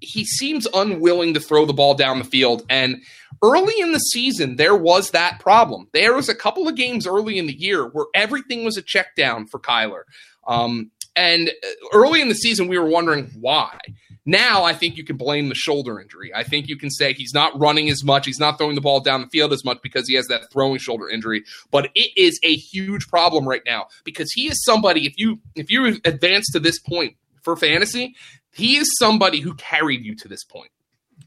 he 0.00 0.24
seems 0.24 0.66
unwilling 0.74 1.34
to 1.34 1.40
throw 1.40 1.66
the 1.66 1.72
ball 1.72 1.94
down 1.94 2.18
the 2.18 2.24
field, 2.24 2.64
and 2.70 3.02
early 3.42 3.78
in 3.80 3.92
the 3.92 3.98
season 3.98 4.56
there 4.56 4.74
was 4.74 5.10
that 5.10 5.40
problem. 5.40 5.88
There 5.92 6.14
was 6.14 6.30
a 6.30 6.34
couple 6.34 6.66
of 6.68 6.74
games 6.74 7.06
early 7.06 7.38
in 7.38 7.46
the 7.46 7.58
year 7.58 7.86
where 7.86 8.06
everything 8.14 8.64
was 8.64 8.78
a 8.78 8.82
check 8.82 9.14
down 9.14 9.46
for 9.46 9.60
Kyler. 9.60 10.02
Um, 10.46 10.90
and 11.16 11.48
uh, 11.48 11.88
early 11.92 12.20
in 12.20 12.28
the 12.28 12.34
season, 12.34 12.68
we 12.68 12.78
were 12.78 12.88
wondering 12.88 13.30
why. 13.38 13.78
Now, 14.26 14.64
I 14.64 14.72
think 14.72 14.96
you 14.96 15.04
can 15.04 15.16
blame 15.16 15.50
the 15.50 15.54
shoulder 15.54 16.00
injury. 16.00 16.32
I 16.34 16.44
think 16.44 16.66
you 16.66 16.78
can 16.78 16.90
say 16.90 17.12
he's 17.12 17.34
not 17.34 17.58
running 17.58 17.90
as 17.90 18.02
much, 18.02 18.24
he's 18.24 18.38
not 18.38 18.56
throwing 18.56 18.74
the 18.74 18.80
ball 18.80 19.00
down 19.00 19.20
the 19.20 19.26
field 19.26 19.52
as 19.52 19.64
much 19.64 19.78
because 19.82 20.08
he 20.08 20.14
has 20.14 20.26
that 20.28 20.50
throwing 20.50 20.78
shoulder 20.78 21.10
injury. 21.10 21.44
But 21.70 21.90
it 21.94 22.10
is 22.16 22.40
a 22.42 22.54
huge 22.56 23.08
problem 23.08 23.46
right 23.46 23.62
now 23.66 23.88
because 24.02 24.32
he 24.32 24.48
is 24.48 24.64
somebody. 24.64 25.06
If 25.06 25.18
you 25.18 25.40
if 25.54 25.70
you 25.70 26.00
advance 26.04 26.46
to 26.52 26.60
this 26.60 26.78
point 26.78 27.16
for 27.42 27.54
fantasy, 27.54 28.14
he 28.52 28.76
is 28.76 28.90
somebody 28.98 29.40
who 29.40 29.54
carried 29.54 30.04
you 30.04 30.14
to 30.16 30.28
this 30.28 30.44
point. 30.44 30.70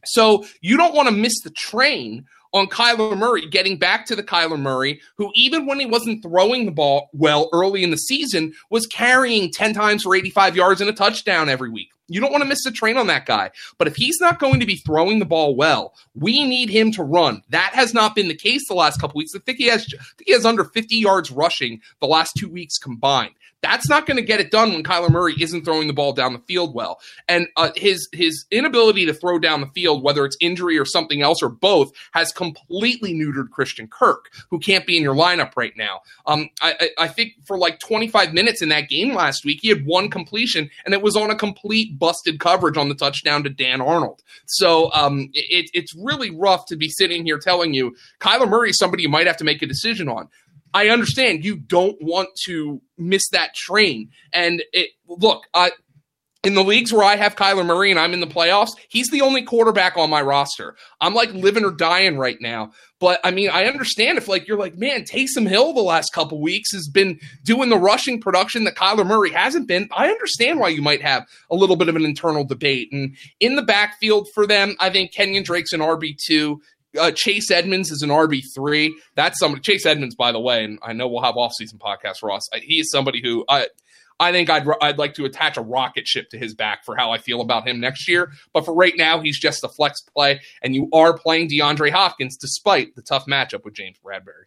So 0.05 0.45
you 0.61 0.77
don't 0.77 0.95
want 0.95 1.07
to 1.07 1.13
miss 1.13 1.39
the 1.43 1.49
train 1.51 2.25
on 2.57 2.67
Kyler 2.67 3.17
Murray, 3.17 3.47
getting 3.47 3.77
back 3.77 4.05
to 4.07 4.15
the 4.15 4.23
Kyler 4.23 4.59
Murray, 4.59 4.99
who 5.15 5.31
even 5.35 5.65
when 5.65 5.79
he 5.79 5.85
wasn't 5.85 6.23
throwing 6.23 6.65
the 6.65 6.71
ball 6.71 7.09
well 7.13 7.49
early 7.53 7.83
in 7.83 7.91
the 7.91 7.97
season, 7.97 8.53
was 8.69 8.87
carrying 8.87 9.51
10 9.51 9.73
times 9.73 10.03
for 10.03 10.15
85 10.15 10.55
yards 10.55 10.81
and 10.81 10.89
a 10.89 10.93
touchdown 10.93 11.49
every 11.49 11.69
week. 11.69 11.89
You 12.09 12.21
don't 12.21 12.31
want 12.31 12.41
to 12.41 12.47
miss 12.47 12.63
the 12.63 12.71
train 12.71 12.97
on 12.97 13.07
that 13.07 13.25
guy. 13.25 13.51
But 13.77 13.87
if 13.87 13.95
he's 13.95 14.19
not 14.21 14.39
going 14.39 14.59
to 14.59 14.65
be 14.65 14.77
throwing 14.77 15.19
the 15.19 15.25
ball 15.25 15.55
well, 15.55 15.93
we 16.15 16.45
need 16.45 16.69
him 16.69 16.91
to 16.93 17.03
run. 17.03 17.43
That 17.49 17.73
has 17.73 17.93
not 17.93 18.15
been 18.15 18.29
the 18.29 18.35
case 18.35 18.67
the 18.67 18.75
last 18.75 18.99
couple 19.01 19.17
weeks. 19.17 19.35
I 19.35 19.39
think 19.39 19.57
he 19.57 19.65
has 19.65 19.85
I 19.93 20.03
think 20.17 20.27
he 20.27 20.33
has 20.33 20.45
under 20.45 20.63
50 20.63 20.95
yards 20.95 21.31
rushing 21.31 21.81
the 21.99 22.07
last 22.07 22.33
two 22.37 22.49
weeks 22.49 22.77
combined. 22.77 23.33
That's 23.61 23.89
not 23.89 24.05
going 24.05 24.17
to 24.17 24.23
get 24.23 24.39
it 24.39 24.51
done 24.51 24.71
when 24.71 24.83
Kyler 24.83 25.09
Murray 25.09 25.35
isn't 25.39 25.65
throwing 25.65 25.87
the 25.87 25.93
ball 25.93 26.13
down 26.13 26.33
the 26.33 26.39
field 26.39 26.75
well. 26.75 26.99
And 27.27 27.47
uh, 27.57 27.71
his 27.75 28.07
his 28.13 28.45
inability 28.51 29.05
to 29.07 29.13
throw 29.13 29.39
down 29.39 29.61
the 29.61 29.67
field, 29.67 30.03
whether 30.03 30.25
it's 30.25 30.37
injury 30.39 30.77
or 30.77 30.85
something 30.85 31.21
else 31.21 31.41
or 31.41 31.49
both, 31.49 31.91
has 32.11 32.31
completely 32.31 33.13
neutered 33.13 33.49
Christian 33.49 33.87
Kirk, 33.87 34.29
who 34.49 34.59
can't 34.59 34.85
be 34.85 34.95
in 34.95 35.03
your 35.03 35.15
lineup 35.15 35.53
right 35.55 35.73
now. 35.75 36.01
Um, 36.27 36.49
I, 36.61 36.91
I 36.99 37.07
think 37.07 37.33
for 37.45 37.57
like 37.57 37.79
25 37.79 38.33
minutes 38.33 38.61
in 38.61 38.69
that 38.69 38.89
game 38.89 39.15
last 39.15 39.43
week, 39.43 39.59
he 39.61 39.69
had 39.69 39.85
one 39.85 40.09
completion, 40.09 40.69
and 40.85 40.93
it 40.93 41.01
was 41.01 41.15
on 41.15 41.31
a 41.31 41.35
complete 41.35 41.97
busted 41.97 42.39
coverage 42.39 42.77
on 42.77 42.89
the 42.89 42.95
touchdown 42.95 43.43
to 43.43 43.49
Dan 43.49 43.81
Arnold. 43.81 44.21
So 44.45 44.91
um, 44.93 45.29
it, 45.33 45.71
it's 45.73 45.95
really 45.95 46.29
rough 46.29 46.67
to 46.67 46.75
be 46.75 46.89
sitting 46.89 47.25
here 47.25 47.39
telling 47.39 47.73
you 47.73 47.95
Kyler 48.19 48.47
Murray 48.47 48.69
is 48.69 48.77
somebody 48.77 49.03
you 49.03 49.09
might 49.09 49.27
have 49.27 49.37
to 49.37 49.43
make 49.43 49.61
a 49.61 49.67
decision 49.67 50.09
on. 50.09 50.29
I 50.77 50.89
understand 50.89 51.43
you 51.43 51.57
don't 51.57 51.97
want 51.99 52.29
to 52.45 52.79
miss 52.99 53.27
that 53.29 53.55
train. 53.55 54.11
And 54.31 54.63
it, 54.73 54.91
look, 55.07 55.45
I, 55.51 55.71
in 56.43 56.53
the 56.53 56.63
leagues 56.63 56.93
where 56.93 57.03
I 57.03 57.15
have 57.15 57.35
Kyler 57.35 57.65
Murray 57.65 57.89
and 57.89 57.99
I'm 57.99 58.13
in 58.13 58.19
the 58.19 58.27
playoffs, 58.27 58.69
he's 58.87 59.09
the 59.09 59.21
only 59.21 59.41
quarterback 59.41 59.97
on 59.97 60.11
my 60.11 60.21
roster. 60.21 60.75
I'm 61.01 61.15
like 61.15 61.33
living 61.33 61.65
or 61.65 61.71
dying 61.71 62.19
right 62.19 62.37
now. 62.39 62.73
But 62.99 63.19
I 63.23 63.31
mean, 63.31 63.49
I 63.49 63.65
understand 63.65 64.19
if 64.19 64.27
like 64.27 64.47
you're 64.47 64.59
like, 64.59 64.77
man, 64.77 65.01
Taysom 65.01 65.47
Hill 65.47 65.73
the 65.73 65.81
last 65.81 66.13
couple 66.13 66.39
weeks 66.39 66.71
has 66.73 66.87
been 66.87 67.19
doing 67.43 67.69
the 67.69 67.77
rushing 67.77 68.21
production 68.21 68.63
that 68.65 68.75
Kyler 68.75 69.05
Murray 69.05 69.31
hasn't 69.31 69.67
been. 69.67 69.89
I 69.91 70.09
understand 70.09 70.59
why 70.59 70.69
you 70.69 70.83
might 70.83 71.01
have 71.01 71.25
a 71.49 71.55
little 71.55 71.75
bit 71.75 71.89
of 71.89 71.95
an 71.95 72.05
internal 72.05 72.43
debate. 72.43 72.89
And 72.91 73.17
in 73.39 73.55
the 73.55 73.63
backfield 73.63 74.27
for 74.35 74.45
them, 74.45 74.75
I 74.79 74.91
think 74.91 75.13
Kenyan 75.13 75.43
Drake's 75.43 75.73
an 75.73 75.79
RB 75.79 76.17
two. 76.23 76.61
Uh, 76.97 77.11
Chase 77.11 77.51
Edmonds 77.51 77.91
is 77.91 78.01
an 78.01 78.09
RB 78.09 78.41
three. 78.55 78.99
That's 79.15 79.39
somebody. 79.39 79.61
Chase 79.61 79.85
Edmonds, 79.85 80.15
by 80.15 80.31
the 80.31 80.39
way, 80.39 80.63
and 80.63 80.79
I 80.81 80.93
know 80.93 81.07
we'll 81.07 81.23
have 81.23 81.37
off 81.37 81.53
season 81.53 81.79
podcast, 81.79 82.23
Ross. 82.23 82.43
He 82.61 82.79
is 82.79 82.91
somebody 82.91 83.21
who 83.23 83.45
I 83.49 83.67
I 84.19 84.31
think 84.31 84.49
I'd 84.49 84.67
I'd 84.81 84.97
like 84.97 85.13
to 85.15 85.25
attach 85.25 85.57
a 85.57 85.61
rocket 85.61 86.07
ship 86.07 86.29
to 86.31 86.37
his 86.37 86.55
back 86.55 86.83
for 86.85 86.95
how 86.95 87.11
I 87.11 87.17
feel 87.17 87.41
about 87.41 87.67
him 87.67 87.79
next 87.79 88.07
year. 88.07 88.31
But 88.53 88.65
for 88.65 88.73
right 88.73 88.93
now, 88.97 89.19
he's 89.19 89.39
just 89.39 89.63
a 89.63 89.69
flex 89.69 90.01
play, 90.01 90.41
and 90.61 90.73
you 90.73 90.89
are 90.93 91.17
playing 91.17 91.49
DeAndre 91.49 91.91
Hopkins 91.91 92.37
despite 92.37 92.95
the 92.95 93.01
tough 93.01 93.25
matchup 93.27 93.63
with 93.63 93.75
James 93.75 93.97
Bradberry. 94.03 94.45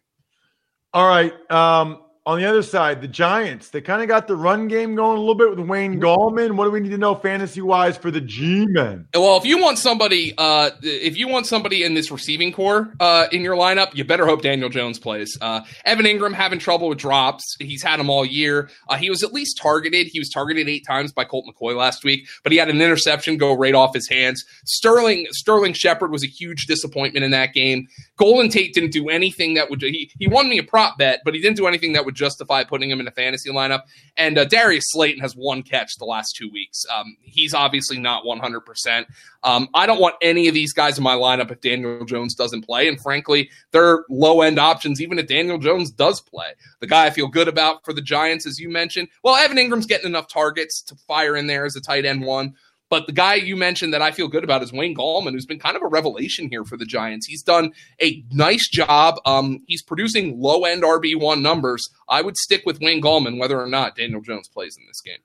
All 0.93 1.07
right. 1.07 1.33
Um, 1.49 2.01
on 2.23 2.39
the 2.39 2.45
other 2.45 2.61
side, 2.61 3.01
the 3.01 3.07
Giants, 3.07 3.69
they 3.69 3.81
kind 3.81 4.03
of 4.03 4.07
got 4.07 4.27
the 4.27 4.35
run 4.35 4.67
game 4.67 4.93
going 4.93 5.17
a 5.17 5.19
little 5.19 5.33
bit 5.33 5.49
with 5.49 5.59
Wayne 5.67 5.99
Gallman. 5.99 6.51
What 6.51 6.65
do 6.65 6.71
we 6.71 6.79
need 6.79 6.91
to 6.91 6.97
know 6.97 7.15
fantasy 7.15 7.61
wise 7.61 7.97
for 7.97 8.11
the 8.11 8.21
G 8.21 8.67
men? 8.67 9.07
Well, 9.15 9.37
if 9.37 9.45
you 9.45 9.59
want 9.59 9.79
somebody, 9.79 10.35
uh, 10.37 10.69
if 10.83 11.17
you 11.17 11.27
want 11.27 11.47
somebody 11.47 11.83
in 11.83 11.95
this 11.95 12.11
receiving 12.11 12.53
corps 12.53 12.93
uh, 12.99 13.25
in 13.31 13.41
your 13.41 13.55
lineup, 13.55 13.95
you 13.95 14.03
better 14.03 14.27
hope 14.27 14.43
Daniel 14.43 14.69
Jones 14.69 14.99
plays. 14.99 15.35
Uh, 15.41 15.61
Evan 15.83 16.05
Engram 16.05 16.33
having 16.33 16.59
trouble 16.59 16.89
with 16.89 16.99
drops. 16.99 17.55
He's 17.59 17.81
had 17.81 17.99
them 17.99 18.09
all 18.11 18.23
year. 18.23 18.69
Uh, 18.87 18.97
he 18.97 19.09
was 19.09 19.23
at 19.23 19.33
least 19.33 19.57
targeted. 19.57 20.07
He 20.11 20.19
was 20.19 20.29
targeted 20.29 20.69
eight 20.69 20.85
times 20.85 21.11
by 21.11 21.23
Colt 21.23 21.45
McCoy 21.49 21.75
last 21.75 22.03
week, 22.03 22.27
but 22.43 22.51
he 22.51 22.59
had 22.59 22.69
an 22.69 22.81
interception 22.81 23.37
go 23.37 23.57
right 23.57 23.73
off 23.73 23.95
his 23.95 24.07
hands. 24.07 24.45
Sterling 24.65 25.25
Sterling 25.31 25.73
Shepard 25.73 26.11
was 26.11 26.23
a 26.23 26.27
huge 26.27 26.67
disappointment 26.67 27.25
in 27.25 27.31
that 27.31 27.53
game. 27.53 27.87
Golden 28.17 28.49
Tate 28.49 28.75
didn't 28.75 28.91
do 28.91 29.09
anything 29.09 29.55
that 29.55 29.71
would 29.71 29.81
he 29.81 30.11
he 30.19 30.27
won 30.27 30.47
me 30.47 30.59
a 30.59 30.63
prop 30.63 30.99
bet, 30.99 31.21
but 31.25 31.33
he 31.33 31.41
didn't 31.41 31.57
do 31.57 31.65
anything 31.65 31.93
that 31.93 32.05
would 32.05 32.10
justify 32.11 32.63
putting 32.63 32.89
him 32.89 32.99
in 32.99 33.07
a 33.07 33.11
fantasy 33.11 33.49
lineup. 33.49 33.81
And 34.17 34.37
uh, 34.37 34.45
Darius 34.45 34.85
Slayton 34.87 35.21
has 35.21 35.35
one 35.35 35.63
catch 35.63 35.95
the 35.97 36.05
last 36.05 36.35
two 36.35 36.49
weeks. 36.51 36.85
Um, 36.93 37.15
he's 37.21 37.53
obviously 37.53 37.97
not 37.97 38.23
100%. 38.23 39.05
Um, 39.43 39.69
I 39.73 39.85
don't 39.85 39.99
want 39.99 40.15
any 40.21 40.47
of 40.47 40.53
these 40.53 40.73
guys 40.73 40.97
in 40.97 41.03
my 41.03 41.15
lineup 41.15 41.51
if 41.51 41.61
Daniel 41.61 42.05
Jones 42.05 42.35
doesn't 42.35 42.63
play. 42.63 42.87
And 42.87 42.99
frankly, 42.99 43.49
they're 43.71 44.05
low 44.09 44.41
end 44.41 44.59
options, 44.59 45.01
even 45.01 45.17
if 45.19 45.27
Daniel 45.27 45.57
Jones 45.57 45.91
does 45.91 46.21
play. 46.21 46.53
The 46.79 46.87
guy 46.87 47.05
I 47.05 47.09
feel 47.09 47.27
good 47.27 47.47
about 47.47 47.83
for 47.83 47.93
the 47.93 48.01
Giants, 48.01 48.45
as 48.45 48.59
you 48.59 48.69
mentioned, 48.69 49.07
well, 49.23 49.35
Evan 49.35 49.57
Engram's 49.57 49.85
getting 49.85 50.07
enough 50.07 50.27
targets 50.27 50.81
to 50.83 50.95
fire 51.07 51.35
in 51.35 51.47
there 51.47 51.65
as 51.65 51.75
a 51.75 51.81
tight 51.81 52.05
end 52.05 52.23
one. 52.23 52.55
But 52.91 53.07
the 53.07 53.13
guy 53.13 53.35
you 53.35 53.55
mentioned 53.55 53.93
that 53.93 54.01
I 54.01 54.11
feel 54.11 54.27
good 54.27 54.43
about 54.43 54.61
is 54.61 54.73
Wayne 54.73 54.93
Gallman, 54.93 55.31
who's 55.31 55.45
been 55.45 55.59
kind 55.59 55.77
of 55.77 55.81
a 55.81 55.87
revelation 55.87 56.49
here 56.49 56.65
for 56.65 56.75
the 56.75 56.85
Giants. 56.85 57.25
He's 57.25 57.41
done 57.41 57.71
a 58.01 58.21
nice 58.31 58.67
job. 58.69 59.15
Um, 59.25 59.63
he's 59.65 59.81
producing 59.81 60.41
low 60.41 60.65
end 60.65 60.83
RB1 60.83 61.41
numbers. 61.41 61.81
I 62.09 62.21
would 62.21 62.35
stick 62.35 62.63
with 62.65 62.81
Wayne 62.81 63.01
Gallman 63.01 63.39
whether 63.39 63.59
or 63.59 63.67
not 63.67 63.95
Daniel 63.95 64.19
Jones 64.19 64.49
plays 64.49 64.77
in 64.77 64.85
this 64.87 64.99
game. 64.99 65.19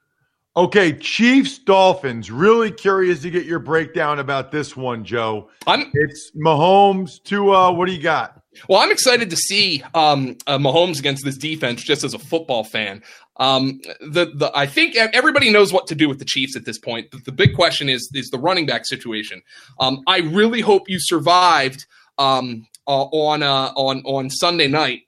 Okay, 0.57 0.93
Chiefs 0.93 1.59
Dolphins. 1.59 2.31
Really 2.31 2.71
curious 2.71 3.21
to 3.23 3.31
get 3.31 3.47
your 3.47 3.59
breakdown 3.59 4.21
about 4.21 4.53
this 4.53 4.77
one, 4.77 5.05
Joe. 5.05 5.51
I'm, 5.67 5.91
it's 5.93 6.31
Mahomes 6.37 7.21
to 7.25 7.53
uh, 7.53 7.73
what 7.73 7.87
do 7.87 7.93
you 7.93 8.03
got? 8.03 8.43
Well, 8.69 8.81
I'm 8.81 8.91
excited 8.91 9.31
to 9.31 9.37
see 9.37 9.83
um, 9.95 10.37
uh, 10.47 10.59
Mahomes 10.59 10.99
against 10.99 11.25
this 11.25 11.37
defense 11.37 11.83
just 11.83 12.05
as 12.05 12.15
a 12.15 12.19
football 12.19 12.65
fan. 12.65 13.03
Um, 13.39 13.81
the 14.01 14.33
the 14.35 14.51
I 14.55 14.67
think 14.67 14.97
everybody 14.97 15.51
knows 15.51 15.73
what 15.73 15.87
to 15.89 15.95
do 15.95 16.09
with 16.09 16.19
the 16.19 16.25
Chiefs 16.25 16.57
at 16.57 16.65
this 16.65 16.79
point. 16.79 17.11
The, 17.11 17.19
the 17.19 17.33
big 17.33 17.55
question 17.55 17.89
is 17.89 18.11
is 18.15 18.31
the 18.31 18.39
running 18.39 18.67
back 18.67 18.87
situation. 18.87 19.43
Um, 19.79 20.03
I 20.07 20.19
really 20.19 20.61
hope 20.61 20.89
you 20.89 20.99
survived 20.99 21.87
um, 22.19 22.67
uh, 22.87 23.05
on 23.05 23.43
uh, 23.43 23.73
on 23.77 24.03
on 24.05 24.31
Sunday 24.31 24.69
night 24.69 25.06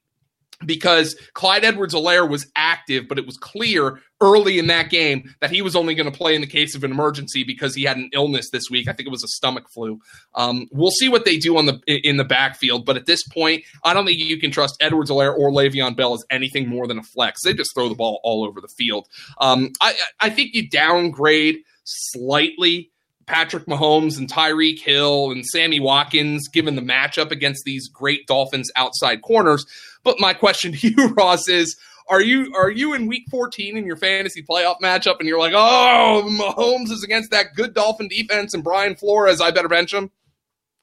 because 0.66 1.14
Clyde 1.34 1.64
Edwards-Helaire 1.64 2.28
was 2.28 2.50
active, 2.56 3.06
but 3.08 3.18
it 3.18 3.26
was 3.26 3.36
clear 3.36 4.00
early 4.20 4.58
in 4.58 4.66
that 4.66 4.90
game 4.90 5.32
that 5.40 5.50
he 5.50 5.62
was 5.62 5.76
only 5.76 5.94
going 5.94 6.10
to 6.10 6.16
play 6.16 6.34
in 6.34 6.40
the 6.40 6.46
case 6.46 6.74
of 6.74 6.82
an 6.82 6.90
emergency 6.90 7.44
because 7.44 7.74
he 7.74 7.84
had 7.84 7.96
an 7.96 8.10
illness 8.12 8.50
this 8.50 8.64
week. 8.68 8.88
I 8.88 8.92
think 8.92 9.06
it 9.06 9.12
was 9.12 9.22
a 9.22 9.28
stomach 9.28 9.68
flu. 9.72 10.00
Um, 10.34 10.66
we'll 10.72 10.90
see 10.90 11.08
what 11.08 11.24
they 11.24 11.36
do 11.36 11.56
on 11.56 11.66
the 11.66 11.80
in 11.86 12.16
the 12.16 12.24
backfield, 12.24 12.84
but 12.84 12.96
at 12.96 13.06
this 13.06 13.22
point, 13.28 13.62
I 13.84 13.94
don't 13.94 14.04
think 14.04 14.18
you 14.18 14.40
can 14.40 14.50
trust 14.50 14.76
Edwards-Helaire 14.80 15.36
or 15.36 15.50
Le'Veon 15.50 15.96
Bell 15.96 16.14
as 16.14 16.24
anything 16.30 16.68
more 16.68 16.88
than 16.88 16.98
a 16.98 17.04
flex. 17.04 17.42
They 17.44 17.54
just 17.54 17.70
throw 17.74 17.88
the 17.88 17.94
ball 17.94 18.20
all 18.24 18.44
over 18.44 18.60
the 18.60 18.68
field. 18.76 19.06
Um, 19.40 19.72
I, 19.80 19.94
I 20.20 20.30
think 20.30 20.54
you 20.54 20.68
downgrade 20.68 21.58
slightly 21.84 22.90
Patrick 23.28 23.66
Mahomes 23.66 24.18
and 24.18 24.28
Tyreek 24.28 24.80
Hill 24.80 25.30
and 25.30 25.44
Sammy 25.44 25.80
Watkins, 25.80 26.48
given 26.48 26.76
the 26.76 26.82
matchup 26.82 27.30
against 27.30 27.64
these 27.64 27.86
great 27.86 28.26
Dolphins 28.26 28.70
outside 28.74 29.20
corners. 29.22 29.66
But 30.04 30.20
my 30.20 30.34
question 30.34 30.72
to 30.76 30.88
you, 30.88 31.08
Ross, 31.08 31.48
is 31.48 31.76
are 32.08 32.22
you 32.22 32.54
are 32.54 32.70
you 32.70 32.94
in 32.94 33.06
week 33.06 33.24
14 33.30 33.76
in 33.76 33.84
your 33.84 33.96
fantasy 33.96 34.42
playoff 34.42 34.76
matchup 34.82 35.18
and 35.18 35.28
you're 35.28 35.38
like, 35.38 35.52
oh, 35.54 36.26
Mahomes 36.26 36.90
is 36.90 37.04
against 37.04 37.30
that 37.30 37.54
good 37.54 37.74
Dolphin 37.74 38.08
defense 38.08 38.54
and 38.54 38.64
Brian 38.64 38.96
Flores, 38.96 39.40
I 39.40 39.50
better 39.50 39.68
bench 39.68 39.92
him? 39.92 40.10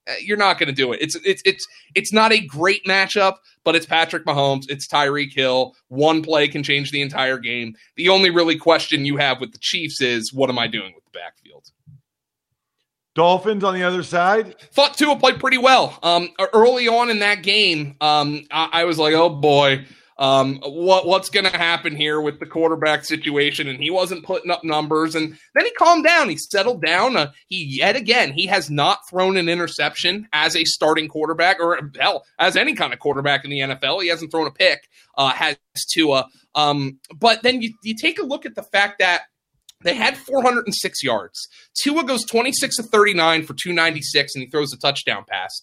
Eh, 0.08 0.18
you're 0.22 0.38
not 0.38 0.60
going 0.60 0.68
to 0.68 0.74
do 0.74 0.94
it. 0.94 1.02
It's 1.02 1.16
it's 1.26 1.42
it's 1.46 1.66
it's 1.96 2.14
not 2.14 2.32
a 2.32 2.40
great 2.40 2.86
matchup, 2.86 3.38
but 3.64 3.76
it's 3.76 3.86
Patrick 3.86 4.26
Mahomes. 4.26 4.70
It's 4.70 4.88
Tyreek 4.88 5.34
Hill. 5.34 5.76
One 5.88 6.22
play 6.22 6.48
can 6.48 6.64
change 6.64 6.92
the 6.92 7.02
entire 7.02 7.40
game. 7.40 7.76
The 7.96 8.10
only 8.10 8.30
really 8.30 8.58
question 8.58 9.06
you 9.06 9.18
have 9.18 9.42
with 9.42 9.52
the 9.52 9.60
Chiefs 9.60 10.02
is, 10.02 10.32
what 10.32 10.50
am 10.50 10.60
I 10.60 10.68
doing 10.68 10.94
with 10.94 11.06
the 11.06 11.18
backfield? 11.20 11.66
Dolphins 13.16 13.64
on 13.64 13.74
the 13.74 13.84
other 13.84 14.04
side. 14.04 14.60
Thought 14.60 14.98
Tua 14.98 15.18
played 15.18 15.40
pretty 15.40 15.58
well. 15.58 15.98
Um, 16.04 16.30
early 16.54 16.88
on 16.88 17.10
in 17.10 17.20
that 17.20 17.44
game, 17.44 17.96
um, 18.02 18.46
I, 18.52 18.70
I 18.72 18.84
was 18.84 19.00
like, 19.00 19.14
oh 19.14 19.30
boy, 19.30 19.86
um, 20.18 20.60
what 20.64 21.08
what's 21.08 21.30
going 21.30 21.46
to 21.46 21.58
happen 21.58 21.96
here 21.96 22.22
with 22.22 22.40
the 22.40 22.46
quarterback 22.46 23.04
situation? 23.04 23.68
And 23.68 23.82
he 23.82 23.90
wasn't 23.90 24.26
putting 24.26 24.52
up 24.52 24.64
numbers, 24.64 25.16
and 25.16 25.38
then 25.56 25.66
he 25.66 25.72
calmed 25.72 26.06
down. 26.06 26.30
He 26.30 26.38
settled 26.38 26.82
down. 26.82 27.18
Uh, 27.18 27.32
he 27.48 27.64
yet 27.64 27.96
again 27.96 28.32
he 28.32 28.46
has 28.48 28.70
not 28.70 29.08
thrown 29.10 29.38
an 29.38 29.50
interception 29.50 30.28
as 30.32 30.56
a 30.56 30.64
starting 30.66 31.08
quarterback, 31.08 31.60
or 31.60 31.92
hell, 32.00 32.26
as 32.40 32.56
any 32.56 32.76
kind 32.76 32.94
of 32.94 33.00
quarterback 33.00 33.44
in 33.44 33.50
the 33.50 33.60
NFL. 33.60 34.04
He 34.04 34.10
hasn't 34.10 34.32
thrown 34.32 34.48
a 34.48 34.52
pick. 34.52 34.88
Uh, 35.18 35.30
has 35.30 35.58
Tua. 35.90 36.28
Um, 36.54 37.00
but 37.14 37.44
then 37.44 37.62
you, 37.62 37.74
you 37.84 37.96
take 37.96 38.20
a 38.20 38.26
look 38.26 38.46
at 38.46 38.56
the 38.56 38.64
fact 38.64 39.00
that 39.00 39.24
they 39.86 39.94
had 39.94 40.18
406 40.18 41.04
yards. 41.04 41.48
Tua 41.76 42.04
goes 42.04 42.26
26 42.26 42.78
to 42.78 42.84
39 42.84 43.44
for 43.44 43.54
296, 43.54 44.36
and 44.36 44.44
he 44.44 44.50
throws 44.50 44.74
a 44.74 44.78
touchdown 44.78 45.24
pass. 45.30 45.62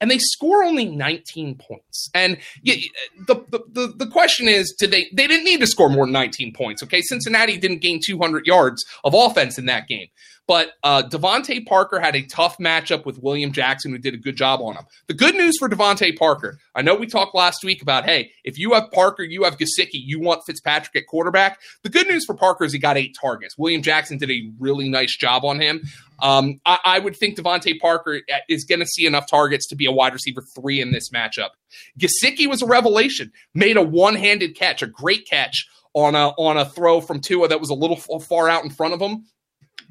And 0.00 0.10
they 0.10 0.16
score 0.18 0.64
only 0.64 0.86
19 0.86 1.56
points. 1.56 2.08
And 2.14 2.38
the, 2.64 3.44
the, 3.50 3.60
the, 3.70 3.92
the 3.94 4.06
question 4.06 4.48
is, 4.48 4.74
did 4.78 4.90
they 4.90 5.10
they 5.12 5.26
didn't 5.26 5.44
need 5.44 5.60
to 5.60 5.66
score 5.66 5.90
more 5.90 6.06
than 6.06 6.12
19 6.14 6.54
points. 6.54 6.82
Okay. 6.82 7.02
Cincinnati 7.02 7.58
didn't 7.58 7.82
gain 7.82 8.00
200 8.02 8.46
yards 8.46 8.82
of 9.04 9.12
offense 9.14 9.58
in 9.58 9.66
that 9.66 9.86
game. 9.88 10.08
But 10.50 10.72
uh, 10.82 11.04
DeVante 11.04 11.64
Parker 11.64 12.00
had 12.00 12.16
a 12.16 12.22
tough 12.22 12.58
matchup 12.58 13.06
with 13.06 13.22
William 13.22 13.52
Jackson, 13.52 13.92
who 13.92 13.98
did 13.98 14.14
a 14.14 14.16
good 14.16 14.34
job 14.34 14.60
on 14.60 14.74
him. 14.74 14.84
The 15.06 15.14
good 15.14 15.36
news 15.36 15.56
for 15.56 15.68
DeVante 15.68 16.18
Parker, 16.18 16.58
I 16.74 16.82
know 16.82 16.96
we 16.96 17.06
talked 17.06 17.36
last 17.36 17.62
week 17.62 17.82
about, 17.82 18.04
hey, 18.04 18.32
if 18.42 18.58
you 18.58 18.72
have 18.72 18.90
Parker, 18.90 19.22
you 19.22 19.44
have 19.44 19.58
Gesicki, 19.58 19.90
you 19.92 20.18
want 20.18 20.42
Fitzpatrick 20.44 20.96
at 20.96 21.06
quarterback. 21.06 21.60
The 21.84 21.88
good 21.88 22.08
news 22.08 22.24
for 22.24 22.34
Parker 22.34 22.64
is 22.64 22.72
he 22.72 22.80
got 22.80 22.96
eight 22.96 23.16
targets. 23.20 23.56
William 23.56 23.80
Jackson 23.80 24.18
did 24.18 24.28
a 24.28 24.50
really 24.58 24.88
nice 24.88 25.16
job 25.16 25.44
on 25.44 25.60
him. 25.60 25.82
Um, 26.20 26.60
I, 26.66 26.80
I, 26.84 26.98
would 26.98 27.14
think 27.14 27.38
DeVante 27.38 27.78
Parker 27.78 28.16
uh, 28.16 28.38
is 28.48 28.64
going 28.64 28.80
to 28.80 28.86
see 28.86 29.06
enough 29.06 29.26
targets 29.30 29.68
to 29.68 29.76
be 29.76 29.86
a 29.86 29.92
wide 29.92 30.14
receiver 30.14 30.42
three 30.56 30.80
in 30.80 30.90
this 30.90 31.10
matchup. 31.10 31.50
Gesicki 31.96 32.48
was 32.48 32.60
a 32.60 32.66
revelation, 32.66 33.30
made 33.54 33.76
a 33.76 33.82
one-handed 33.82 34.56
catch, 34.56 34.82
a 34.82 34.88
great 34.88 35.28
catch 35.28 35.68
on 35.94 36.16
a 36.16 36.30
on 36.30 36.56
a 36.56 36.64
throw 36.64 37.00
from 37.00 37.20
Tua 37.20 37.46
that 37.46 37.60
was 37.60 37.70
a 37.70 37.74
little 37.74 37.96
far 37.96 38.48
out 38.48 38.64
in 38.64 38.70
front 38.70 38.94
of 38.94 39.00
him. 39.00 39.26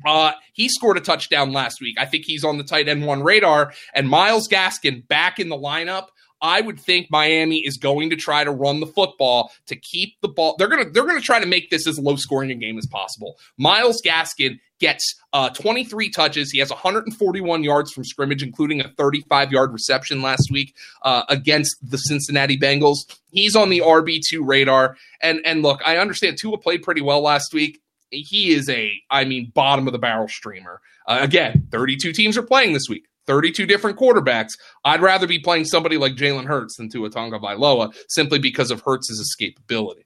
Uh, 0.06 0.32
he 0.54 0.70
scored 0.70 0.98
a 0.98 1.02
touchdown 1.02 1.52
last 1.52 1.82
week. 1.82 1.98
I 2.00 2.06
think 2.06 2.26
he's 2.26 2.44
on 2.44 2.58
the 2.58 2.64
tight 2.64 2.88
end 2.88 3.06
one 3.06 3.24
radar. 3.24 3.74
And 3.94 4.10
Myles 4.10 4.48
Gaskin 4.48 5.08
back 5.08 5.40
in 5.40 5.50
the 5.50 5.58
lineup. 5.58 6.08
I 6.42 6.62
would 6.62 6.80
think 6.80 7.08
Miami 7.12 7.58
is 7.58 7.78
going 7.78 8.10
to 8.12 8.16
try 8.16 8.44
to 8.44 8.52
run 8.52 8.80
the 8.80 8.88
football 8.88 9.52
to 9.68 9.76
keep 9.76 10.20
the 10.22 10.30
ball. 10.30 10.56
They're 10.58 10.68
gonna 10.68 10.90
they're 10.90 11.06
gonna 11.06 11.22
try 11.22 11.40
to 11.40 11.46
make 11.46 11.70
this 11.70 11.86
as 11.88 12.00
low 12.00 12.16
scoring 12.16 12.52
a 12.52 12.56
game 12.56 12.78
as 12.78 12.88
possible. 12.88 13.38
Myles 13.58 14.02
Gaskin 14.02 14.60
gets 14.80 15.16
uh, 15.34 15.50
23 15.50 16.10
touches. 16.10 16.52
He 16.52 16.60
has 16.60 16.70
141 16.70 17.64
yards 17.64 17.92
from 17.92 18.06
scrimmage, 18.06 18.42
including 18.42 18.80
a 18.80 18.88
35 18.98 19.52
yard 19.52 19.74
reception 19.74 20.22
last 20.22 20.50
week 20.50 20.76
uh, 21.02 21.24
against 21.28 21.76
the 21.84 21.98
Cincinnati 21.98 22.58
Bengals. 22.58 23.00
He's 23.32 23.56
on 23.56 23.70
the 23.70 23.80
RB 23.80 24.22
two 24.28 24.44
radar. 24.44 24.96
And 25.22 25.42
and 25.46 25.62
look, 25.62 25.82
I 25.86 25.98
understand 25.98 26.38
Tua 26.40 26.58
played 26.58 26.84
pretty 26.84 27.02
well 27.02 27.22
last 27.22 27.54
week. 27.54 27.82
He 28.12 28.52
is 28.54 28.70
a, 28.70 28.92
I 29.10 29.26
mean, 29.26 29.52
bottom 29.54 29.88
of 29.88 29.94
the 29.94 30.00
barrel 30.00 30.28
streamer. 30.28 30.82
Uh, 31.08 31.20
again, 31.22 31.68
32 31.72 32.12
teams 32.14 32.38
are 32.38 32.44
playing 32.44 32.74
this 32.74 32.88
week. 32.90 33.06
32 33.28 33.68
different 33.68 33.98
quarterbacks. 33.98 34.54
I'd 34.84 35.02
rather 35.02 35.28
be 35.28 35.38
playing 35.38 35.66
somebody 35.66 35.98
like 35.98 36.14
Jalen 36.14 36.46
Hurts 36.46 36.78
than 36.78 36.90
Tua 36.90 37.12
Tagovailoa 37.12 37.94
simply 38.08 38.40
because 38.40 38.72
of 38.72 38.82
Hurts' 38.82 39.12
escapability. 39.22 40.06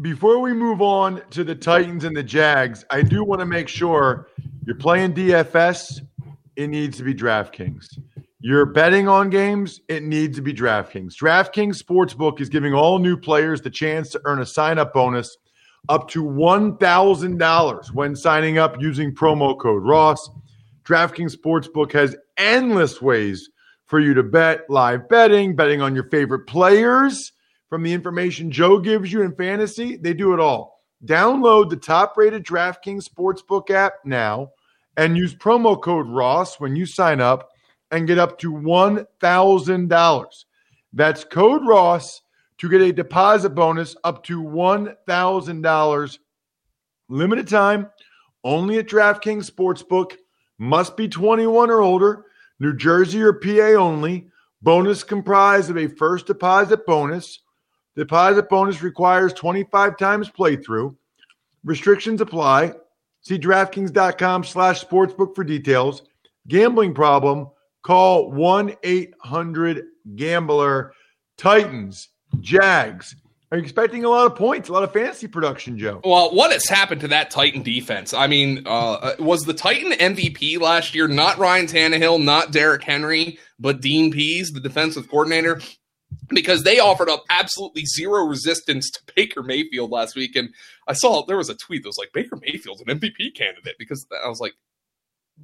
Before 0.00 0.38
we 0.40 0.52
move 0.52 0.80
on 0.80 1.22
to 1.30 1.44
the 1.44 1.54
Titans 1.54 2.04
and 2.04 2.16
the 2.16 2.22
Jags, 2.22 2.84
I 2.90 3.02
do 3.02 3.24
want 3.24 3.40
to 3.40 3.46
make 3.46 3.68
sure 3.68 4.28
you're 4.64 4.76
playing 4.76 5.14
DFS, 5.14 6.00
it 6.56 6.68
needs 6.68 6.98
to 6.98 7.04
be 7.04 7.14
DraftKings. 7.14 7.86
You're 8.46 8.66
betting 8.66 9.08
on 9.08 9.30
games, 9.30 9.80
it 9.88 10.02
needs 10.02 10.36
to 10.36 10.42
be 10.42 10.52
DraftKings. 10.52 11.14
DraftKings 11.14 11.82
Sportsbook 11.82 12.42
is 12.42 12.50
giving 12.50 12.74
all 12.74 12.98
new 12.98 13.16
players 13.16 13.62
the 13.62 13.70
chance 13.70 14.10
to 14.10 14.20
earn 14.26 14.42
a 14.42 14.44
sign 14.44 14.78
up 14.78 14.92
bonus 14.92 15.38
up 15.88 16.10
to 16.10 16.22
$1,000 16.22 17.94
when 17.94 18.14
signing 18.14 18.58
up 18.58 18.78
using 18.78 19.14
promo 19.14 19.58
code 19.58 19.82
Ross. 19.82 20.28
DraftKings 20.84 21.34
Sportsbook 21.34 21.92
has 21.92 22.16
endless 22.36 23.00
ways 23.00 23.48
for 23.86 23.98
you 23.98 24.12
to 24.12 24.22
bet 24.22 24.68
live 24.68 25.08
betting, 25.08 25.56
betting 25.56 25.80
on 25.80 25.94
your 25.94 26.10
favorite 26.10 26.46
players. 26.46 27.32
From 27.70 27.82
the 27.82 27.94
information 27.94 28.50
Joe 28.50 28.78
gives 28.78 29.10
you 29.10 29.22
in 29.22 29.34
fantasy, 29.36 29.96
they 29.96 30.12
do 30.12 30.34
it 30.34 30.38
all. 30.38 30.82
Download 31.06 31.70
the 31.70 31.76
top 31.76 32.14
rated 32.18 32.44
DraftKings 32.44 33.08
Sportsbook 33.08 33.70
app 33.70 33.94
now 34.04 34.50
and 34.98 35.16
use 35.16 35.34
promo 35.34 35.80
code 35.80 36.08
Ross 36.08 36.60
when 36.60 36.76
you 36.76 36.84
sign 36.84 37.22
up 37.22 37.48
and 37.90 38.06
get 38.06 38.18
up 38.18 38.38
to 38.40 38.52
$1,000. 38.52 40.44
That's 40.92 41.24
code 41.24 41.66
Ross 41.66 42.22
to 42.58 42.68
get 42.68 42.80
a 42.80 42.92
deposit 42.92 43.50
bonus 43.50 43.96
up 44.04 44.22
to 44.24 44.42
$1,000. 44.42 46.18
Limited 47.08 47.48
time, 47.48 47.90
only 48.42 48.78
at 48.78 48.86
DraftKings 48.86 49.50
Sportsbook. 49.50 50.12
Must 50.58 50.96
be 50.96 51.08
21 51.08 51.70
or 51.70 51.80
older. 51.80 52.26
New 52.60 52.74
Jersey 52.74 53.20
or 53.22 53.32
PA 53.32 53.74
only. 53.78 54.28
Bonus 54.62 55.02
comprised 55.04 55.68
of 55.68 55.76
a 55.76 55.88
first 55.88 56.26
deposit 56.26 56.86
bonus. 56.86 57.40
Deposit 57.96 58.48
bonus 58.48 58.82
requires 58.82 59.32
25 59.32 59.98
times 59.98 60.30
playthrough. 60.30 60.94
Restrictions 61.64 62.20
apply. 62.20 62.72
See 63.20 63.38
DraftKings.com 63.38 64.44
slash 64.44 64.84
sportsbook 64.84 65.34
for 65.34 65.44
details. 65.44 66.02
Gambling 66.46 66.94
problem? 66.94 67.48
Call 67.84 68.32
1-800-GAMBLER. 68.32 70.92
Titans, 71.36 72.08
Jags. 72.40 73.14
Are 73.52 73.58
you 73.58 73.62
expecting 73.62 74.04
a 74.04 74.08
lot 74.08 74.26
of 74.26 74.36
points, 74.36 74.68
a 74.68 74.72
lot 74.72 74.82
of 74.82 74.92
fantasy 74.92 75.28
production, 75.28 75.78
Joe? 75.78 76.00
Well, 76.02 76.34
what 76.34 76.50
has 76.50 76.66
happened 76.66 77.02
to 77.02 77.08
that 77.08 77.30
Titan 77.30 77.62
defense? 77.62 78.12
I 78.12 78.26
mean, 78.26 78.62
uh, 78.66 79.12
was 79.18 79.42
the 79.42 79.54
Titan 79.54 79.92
MVP 79.92 80.60
last 80.60 80.94
year 80.94 81.06
not 81.06 81.38
Ryan 81.38 81.66
Tannehill, 81.66 82.24
not 82.24 82.50
Derrick 82.50 82.82
Henry, 82.82 83.38
but 83.60 83.80
Dean 83.80 84.10
Pees, 84.10 84.50
the 84.50 84.60
defensive 84.60 85.08
coordinator? 85.08 85.60
Because 86.30 86.64
they 86.64 86.80
offered 86.80 87.10
up 87.10 87.24
absolutely 87.28 87.84
zero 87.84 88.24
resistance 88.24 88.90
to 88.90 89.00
Baker 89.14 89.42
Mayfield 89.42 89.90
last 89.90 90.16
week. 90.16 90.34
And 90.36 90.48
I 90.88 90.94
saw 90.94 91.24
there 91.24 91.36
was 91.36 91.50
a 91.50 91.54
tweet 91.54 91.82
that 91.82 91.88
was 91.88 91.98
like, 91.98 92.12
Baker 92.12 92.38
Mayfield's 92.40 92.80
an 92.80 92.98
MVP 92.98 93.34
candidate. 93.36 93.74
Because 93.78 94.06
I 94.24 94.28
was 94.28 94.40
like, 94.40 94.54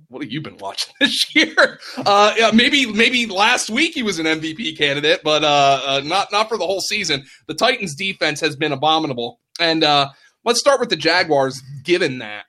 what 0.08 0.22
have 0.22 0.30
you 0.30 0.40
been 0.40 0.58
watching 0.58 0.94
this 1.00 1.34
year? 1.34 1.78
Uh, 1.96 2.34
yeah, 2.36 2.50
maybe 2.52 2.86
maybe 2.86 3.26
last 3.26 3.70
week 3.70 3.94
he 3.94 4.02
was 4.02 4.18
an 4.18 4.26
MVP 4.26 4.76
candidate, 4.76 5.20
but 5.22 5.44
uh, 5.44 5.80
uh, 5.86 6.00
not 6.04 6.30
not 6.32 6.48
for 6.48 6.58
the 6.58 6.66
whole 6.66 6.80
season. 6.80 7.24
The 7.46 7.54
Titans' 7.54 7.94
defense 7.94 8.40
has 8.40 8.56
been 8.56 8.72
abominable, 8.72 9.40
and 9.58 9.84
uh, 9.84 10.10
let's 10.44 10.60
start 10.60 10.80
with 10.80 10.90
the 10.90 10.96
Jaguars. 10.96 11.60
Given 11.84 12.18
that, 12.18 12.44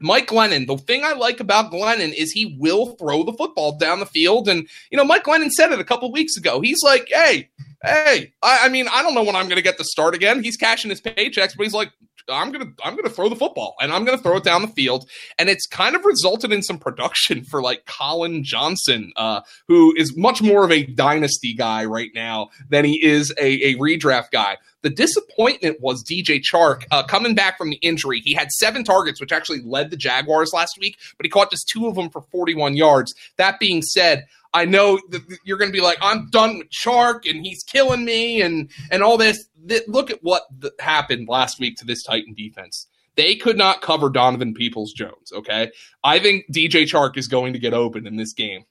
Mike 0.00 0.28
Glennon, 0.28 0.66
the 0.66 0.76
thing 0.76 1.04
I 1.04 1.12
like 1.12 1.40
about 1.40 1.72
Glennon 1.72 2.12
is 2.12 2.32
he 2.32 2.56
will 2.58 2.96
throw 2.96 3.22
the 3.22 3.32
football 3.32 3.76
down 3.76 4.00
the 4.00 4.06
field, 4.06 4.48
and 4.48 4.68
you 4.90 4.96
know 4.96 5.04
Mike 5.04 5.24
Glennon 5.24 5.50
said 5.50 5.72
it 5.72 5.80
a 5.80 5.84
couple 5.84 6.10
weeks 6.12 6.36
ago. 6.36 6.60
He's 6.60 6.82
like, 6.82 7.08
"Hey, 7.08 7.50
hey, 7.82 8.32
I, 8.42 8.66
I 8.66 8.68
mean, 8.68 8.86
I 8.92 9.02
don't 9.02 9.14
know 9.14 9.24
when 9.24 9.36
I'm 9.36 9.46
going 9.46 9.56
to 9.56 9.62
get 9.62 9.78
the 9.78 9.84
start 9.84 10.14
again." 10.14 10.42
He's 10.42 10.56
cashing 10.56 10.90
his 10.90 11.00
paychecks, 11.00 11.56
but 11.56 11.64
he's 11.64 11.74
like, 11.74 11.92
I'm 12.30 12.52
gonna 12.52 12.72
I'm 12.84 12.96
gonna 12.96 13.10
throw 13.10 13.28
the 13.28 13.36
football 13.36 13.74
and 13.80 13.92
I'm 13.92 14.04
gonna 14.04 14.18
throw 14.18 14.36
it 14.36 14.44
down 14.44 14.62
the 14.62 14.68
field, 14.68 15.08
and 15.38 15.48
it's 15.48 15.66
kind 15.66 15.96
of 15.96 16.04
resulted 16.04 16.52
in 16.52 16.62
some 16.62 16.78
production 16.78 17.44
for 17.50 17.62
like 17.62 17.86
Collin 17.86 18.44
Johnson, 18.44 19.12
uh, 19.16 19.40
who 19.68 19.94
is 19.96 20.16
much 20.16 20.42
more 20.42 20.64
of 20.64 20.72
a 20.72 20.84
dynasty 20.84 21.54
guy 21.54 21.84
right 21.84 22.10
now 22.14 22.50
than 22.68 22.84
he 22.84 23.04
is 23.04 23.32
a, 23.38 23.72
a 23.72 23.74
redraft 23.76 24.30
guy. 24.30 24.56
The 24.82 24.90
disappointment 24.90 25.80
was 25.80 26.02
DJ 26.02 26.40
Chark 26.40 26.84
uh, 26.90 27.02
coming 27.02 27.34
back 27.34 27.58
from 27.58 27.70
the 27.70 27.76
injury. 27.76 28.20
He 28.24 28.32
had 28.32 28.50
seven 28.50 28.82
targets, 28.82 29.20
which 29.20 29.32
actually 29.32 29.60
led 29.62 29.90
the 29.90 29.96
Jaguars 29.96 30.52
last 30.54 30.78
week, 30.80 30.96
but 31.18 31.26
he 31.26 31.30
caught 31.30 31.50
just 31.50 31.68
two 31.68 31.86
of 31.86 31.94
them 31.96 32.08
for 32.08 32.22
41 32.22 32.76
yards. 32.76 33.14
That 33.36 33.60
being 33.60 33.82
said, 33.82 34.26
I 34.52 34.64
know 34.64 35.00
that 35.10 35.22
you're 35.44 35.58
going 35.58 35.70
to 35.70 35.76
be 35.76 35.82
like, 35.82 35.98
I'm 36.02 36.28
done 36.30 36.58
with 36.58 36.70
Chark 36.70 37.28
and 37.28 37.44
he's 37.44 37.62
killing 37.62 38.04
me 38.04 38.42
and 38.42 38.70
and 38.90 39.02
all 39.02 39.16
this. 39.16 39.48
Look 39.86 40.10
at 40.10 40.22
what 40.22 40.42
happened 40.80 41.28
last 41.28 41.60
week 41.60 41.76
to 41.78 41.86
this 41.86 42.02
Titan 42.02 42.34
defense. 42.34 42.86
They 43.16 43.36
could 43.36 43.58
not 43.58 43.82
cover 43.82 44.08
Donovan 44.08 44.54
Peoples 44.54 44.92
Jones. 44.92 45.32
Okay, 45.32 45.70
I 46.02 46.18
think 46.18 46.46
DJ 46.52 46.84
Chark 46.84 47.16
is 47.16 47.28
going 47.28 47.52
to 47.52 47.58
get 47.58 47.74
open 47.74 48.06
in 48.06 48.16
this 48.16 48.32
game. 48.32 48.64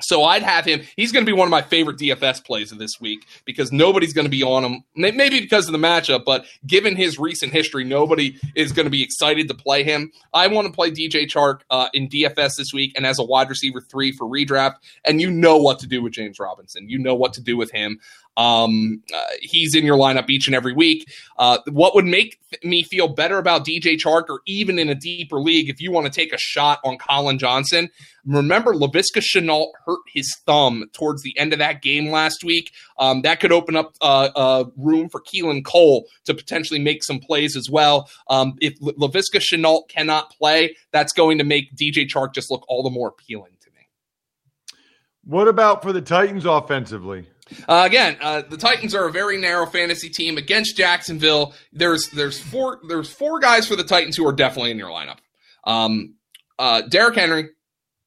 So 0.00 0.24
I'd 0.24 0.42
have 0.42 0.64
him. 0.64 0.82
He's 0.96 1.12
going 1.12 1.24
to 1.24 1.30
be 1.30 1.36
one 1.36 1.46
of 1.46 1.50
my 1.50 1.62
favorite 1.62 1.98
DFS 1.98 2.44
plays 2.44 2.72
of 2.72 2.78
this 2.78 3.00
week 3.00 3.26
because 3.44 3.72
nobody's 3.72 4.12
going 4.12 4.26
to 4.26 4.30
be 4.30 4.42
on 4.42 4.64
him. 4.64 4.84
Maybe 4.94 5.40
because 5.40 5.66
of 5.66 5.72
the 5.72 5.78
matchup, 5.78 6.24
but 6.24 6.44
given 6.66 6.96
his 6.96 7.18
recent 7.18 7.52
history, 7.52 7.84
nobody 7.84 8.38
is 8.54 8.72
going 8.72 8.86
to 8.86 8.90
be 8.90 9.02
excited 9.02 9.48
to 9.48 9.54
play 9.54 9.82
him. 9.82 10.12
I 10.32 10.46
want 10.46 10.66
to 10.66 10.72
play 10.72 10.90
DJ 10.90 11.26
Chark 11.26 11.60
uh, 11.70 11.88
in 11.92 12.08
DFS 12.08 12.56
this 12.56 12.72
week 12.72 12.92
and 12.96 13.06
as 13.06 13.18
a 13.18 13.24
wide 13.24 13.48
receiver 13.48 13.80
three 13.80 14.12
for 14.12 14.26
redraft. 14.26 14.76
And 15.04 15.20
you 15.20 15.30
know 15.30 15.56
what 15.56 15.78
to 15.80 15.86
do 15.86 16.02
with 16.02 16.12
James 16.12 16.38
Robinson. 16.38 16.88
You 16.88 16.98
know 16.98 17.14
what 17.14 17.32
to 17.34 17.40
do 17.40 17.56
with 17.56 17.70
him. 17.72 17.98
Um, 18.38 19.02
uh, 19.12 19.20
he's 19.40 19.74
in 19.74 19.84
your 19.84 19.98
lineup 19.98 20.30
each 20.30 20.46
and 20.46 20.54
every 20.54 20.72
week. 20.72 21.10
Uh, 21.38 21.58
what 21.72 21.96
would 21.96 22.04
make 22.04 22.38
me 22.62 22.84
feel 22.84 23.08
better 23.08 23.36
about 23.36 23.66
DJ 23.66 23.96
Chark, 23.96 24.26
or 24.28 24.40
even 24.46 24.78
in 24.78 24.88
a 24.88 24.94
deeper 24.94 25.40
league, 25.40 25.68
if 25.68 25.80
you 25.80 25.90
want 25.90 26.06
to 26.06 26.12
take 26.12 26.32
a 26.32 26.38
shot 26.38 26.78
on 26.84 26.98
Collin 26.98 27.38
Johnson, 27.38 27.90
remember 28.36 28.74
Laviska 28.74 29.20
Shenault 29.20 29.68
hurt 29.84 30.00
his 30.12 30.34
thumb 30.46 30.84
towards 30.92 31.22
the 31.22 31.36
end 31.38 31.52
of 31.52 31.58
that 31.58 31.82
game 31.82 32.10
last 32.10 32.44
week. 32.44 32.72
Um, 32.98 33.22
that 33.22 33.40
could 33.40 33.52
open 33.52 33.76
up 33.76 33.92
uh, 34.00 34.28
uh, 34.36 34.64
room 34.76 35.08
for 35.08 35.20
Keelan 35.20 35.64
Cole 35.64 36.06
to 36.24 36.34
potentially 36.34 36.80
make 36.80 37.02
some 37.02 37.18
plays 37.18 37.56
as 37.56 37.68
well. 37.70 38.08
Um, 38.28 38.54
if 38.60 38.78
Laviska 38.80 39.40
Shenault 39.40 39.88
cannot 39.88 40.30
play, 40.30 40.76
that's 40.92 41.12
going 41.12 41.38
to 41.38 41.44
make 41.44 41.74
DJ 41.74 42.06
Chark 42.08 42.34
just 42.34 42.50
look 42.50 42.64
all 42.68 42.82
the 42.82 42.90
more 42.90 43.08
appealing 43.08 43.56
to 43.60 43.70
me. 43.70 43.88
What 45.24 45.48
about 45.48 45.82
for 45.82 45.92
the 45.92 46.02
Titans 46.02 46.44
offensively? 46.44 47.26
Uh, 47.66 47.84
again, 47.86 48.16
uh, 48.20 48.42
the 48.42 48.56
Titans 48.56 48.94
are 48.94 49.08
a 49.08 49.12
very 49.12 49.38
narrow 49.38 49.66
fantasy 49.66 50.08
team 50.08 50.36
against 50.36 50.76
Jacksonville. 50.76 51.54
There's 51.72 52.08
there's 52.10 52.38
four 52.38 52.80
there's 52.88 53.10
four 53.10 53.40
guys 53.40 53.66
for 53.66 53.74
the 53.74 53.84
Titans 53.84 54.16
who 54.16 54.26
are 54.26 54.32
definitely 54.32 54.70
in 54.70 54.78
your 54.78 54.90
lineup. 54.90 55.16
Um, 55.64 56.14
uh, 56.58 56.82
Derrick 56.82 57.14
Henry, 57.14 57.48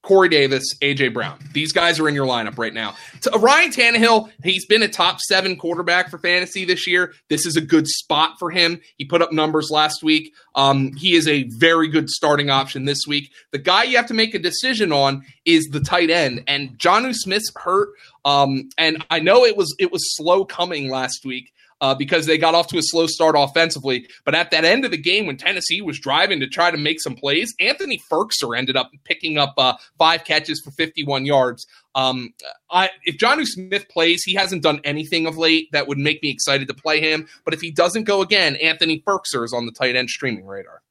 Corey 0.03 0.29
Davis, 0.29 0.63
AJ 0.81 1.13
Brown. 1.13 1.37
These 1.53 1.73
guys 1.73 1.99
are 1.99 2.09
in 2.09 2.15
your 2.15 2.25
lineup 2.25 2.57
right 2.57 2.73
now. 2.73 2.95
To, 3.21 3.35
uh, 3.35 3.37
Ryan 3.37 3.71
Tannehill, 3.71 4.31
he's 4.43 4.65
been 4.65 4.81
a 4.81 4.87
top 4.87 5.19
seven 5.19 5.55
quarterback 5.55 6.09
for 6.09 6.17
fantasy 6.17 6.65
this 6.65 6.87
year. 6.87 7.13
This 7.29 7.45
is 7.45 7.55
a 7.55 7.61
good 7.61 7.87
spot 7.87 8.37
for 8.39 8.49
him. 8.49 8.81
He 8.97 9.05
put 9.05 9.21
up 9.21 9.31
numbers 9.31 9.69
last 9.69 10.01
week. 10.01 10.33
Um, 10.55 10.93
he 10.93 11.13
is 11.13 11.27
a 11.27 11.43
very 11.57 11.87
good 11.87 12.09
starting 12.09 12.49
option 12.49 12.85
this 12.85 13.05
week. 13.07 13.31
The 13.51 13.59
guy 13.59 13.83
you 13.83 13.97
have 13.97 14.07
to 14.07 14.15
make 14.15 14.33
a 14.33 14.39
decision 14.39 14.91
on 14.91 15.23
is 15.45 15.65
the 15.65 15.79
tight 15.79 16.09
end, 16.09 16.43
and 16.47 16.77
Jonnu 16.79 17.13
Smith's 17.13 17.51
hurt. 17.55 17.89
Um, 18.25 18.69
and 18.77 19.05
I 19.09 19.19
know 19.19 19.45
it 19.45 19.55
was 19.55 19.75
it 19.79 19.91
was 19.91 20.15
slow 20.15 20.45
coming 20.45 20.89
last 20.89 21.25
week 21.25 21.51
uh, 21.81 21.95
because 21.95 22.27
they 22.27 22.37
got 22.37 22.55
off 22.55 22.67
to 22.67 22.77
a 22.77 22.81
slow 22.81 23.07
start 23.07 23.35
offensively. 23.37 24.07
But 24.23 24.35
at 24.35 24.51
that 24.51 24.63
end 24.63 24.85
of 24.85 24.91
the 24.91 24.97
game, 24.97 25.25
when 25.25 25.35
Tennessee 25.35 25.81
was 25.81 25.99
driving 25.99 26.39
to 26.39 26.47
try 26.47 26.71
to 26.71 26.77
make 26.77 27.01
some 27.01 27.15
plays, 27.15 27.53
Anthony 27.59 27.99
Firkser 28.09 28.57
ended 28.57 28.77
up 28.77 28.91
picking 29.03 29.37
up 29.37 29.55
uh, 29.57 29.73
five 29.97 30.23
catches 30.23 30.61
for 30.63 30.71
51 30.71 31.25
yards. 31.25 31.65
Um, 31.95 32.33
I, 32.69 32.91
if 33.03 33.17
Jonnu 33.17 33.45
Smith 33.45 33.89
plays, 33.89 34.23
he 34.23 34.35
hasn't 34.35 34.63
done 34.63 34.79
anything 34.83 35.25
of 35.25 35.37
late 35.37 35.69
that 35.73 35.87
would 35.87 35.97
make 35.97 36.21
me 36.23 36.29
excited 36.29 36.67
to 36.67 36.73
play 36.73 37.01
him. 37.01 37.27
But 37.43 37.53
if 37.53 37.61
he 37.61 37.71
doesn't 37.71 38.03
go 38.03 38.21
again, 38.21 38.55
Anthony 38.57 39.01
Firkser 39.01 39.43
is 39.43 39.51
on 39.51 39.65
the 39.65 39.71
tight 39.71 39.95
end 39.95 40.09
streaming 40.09 40.45
radar. 40.45 40.81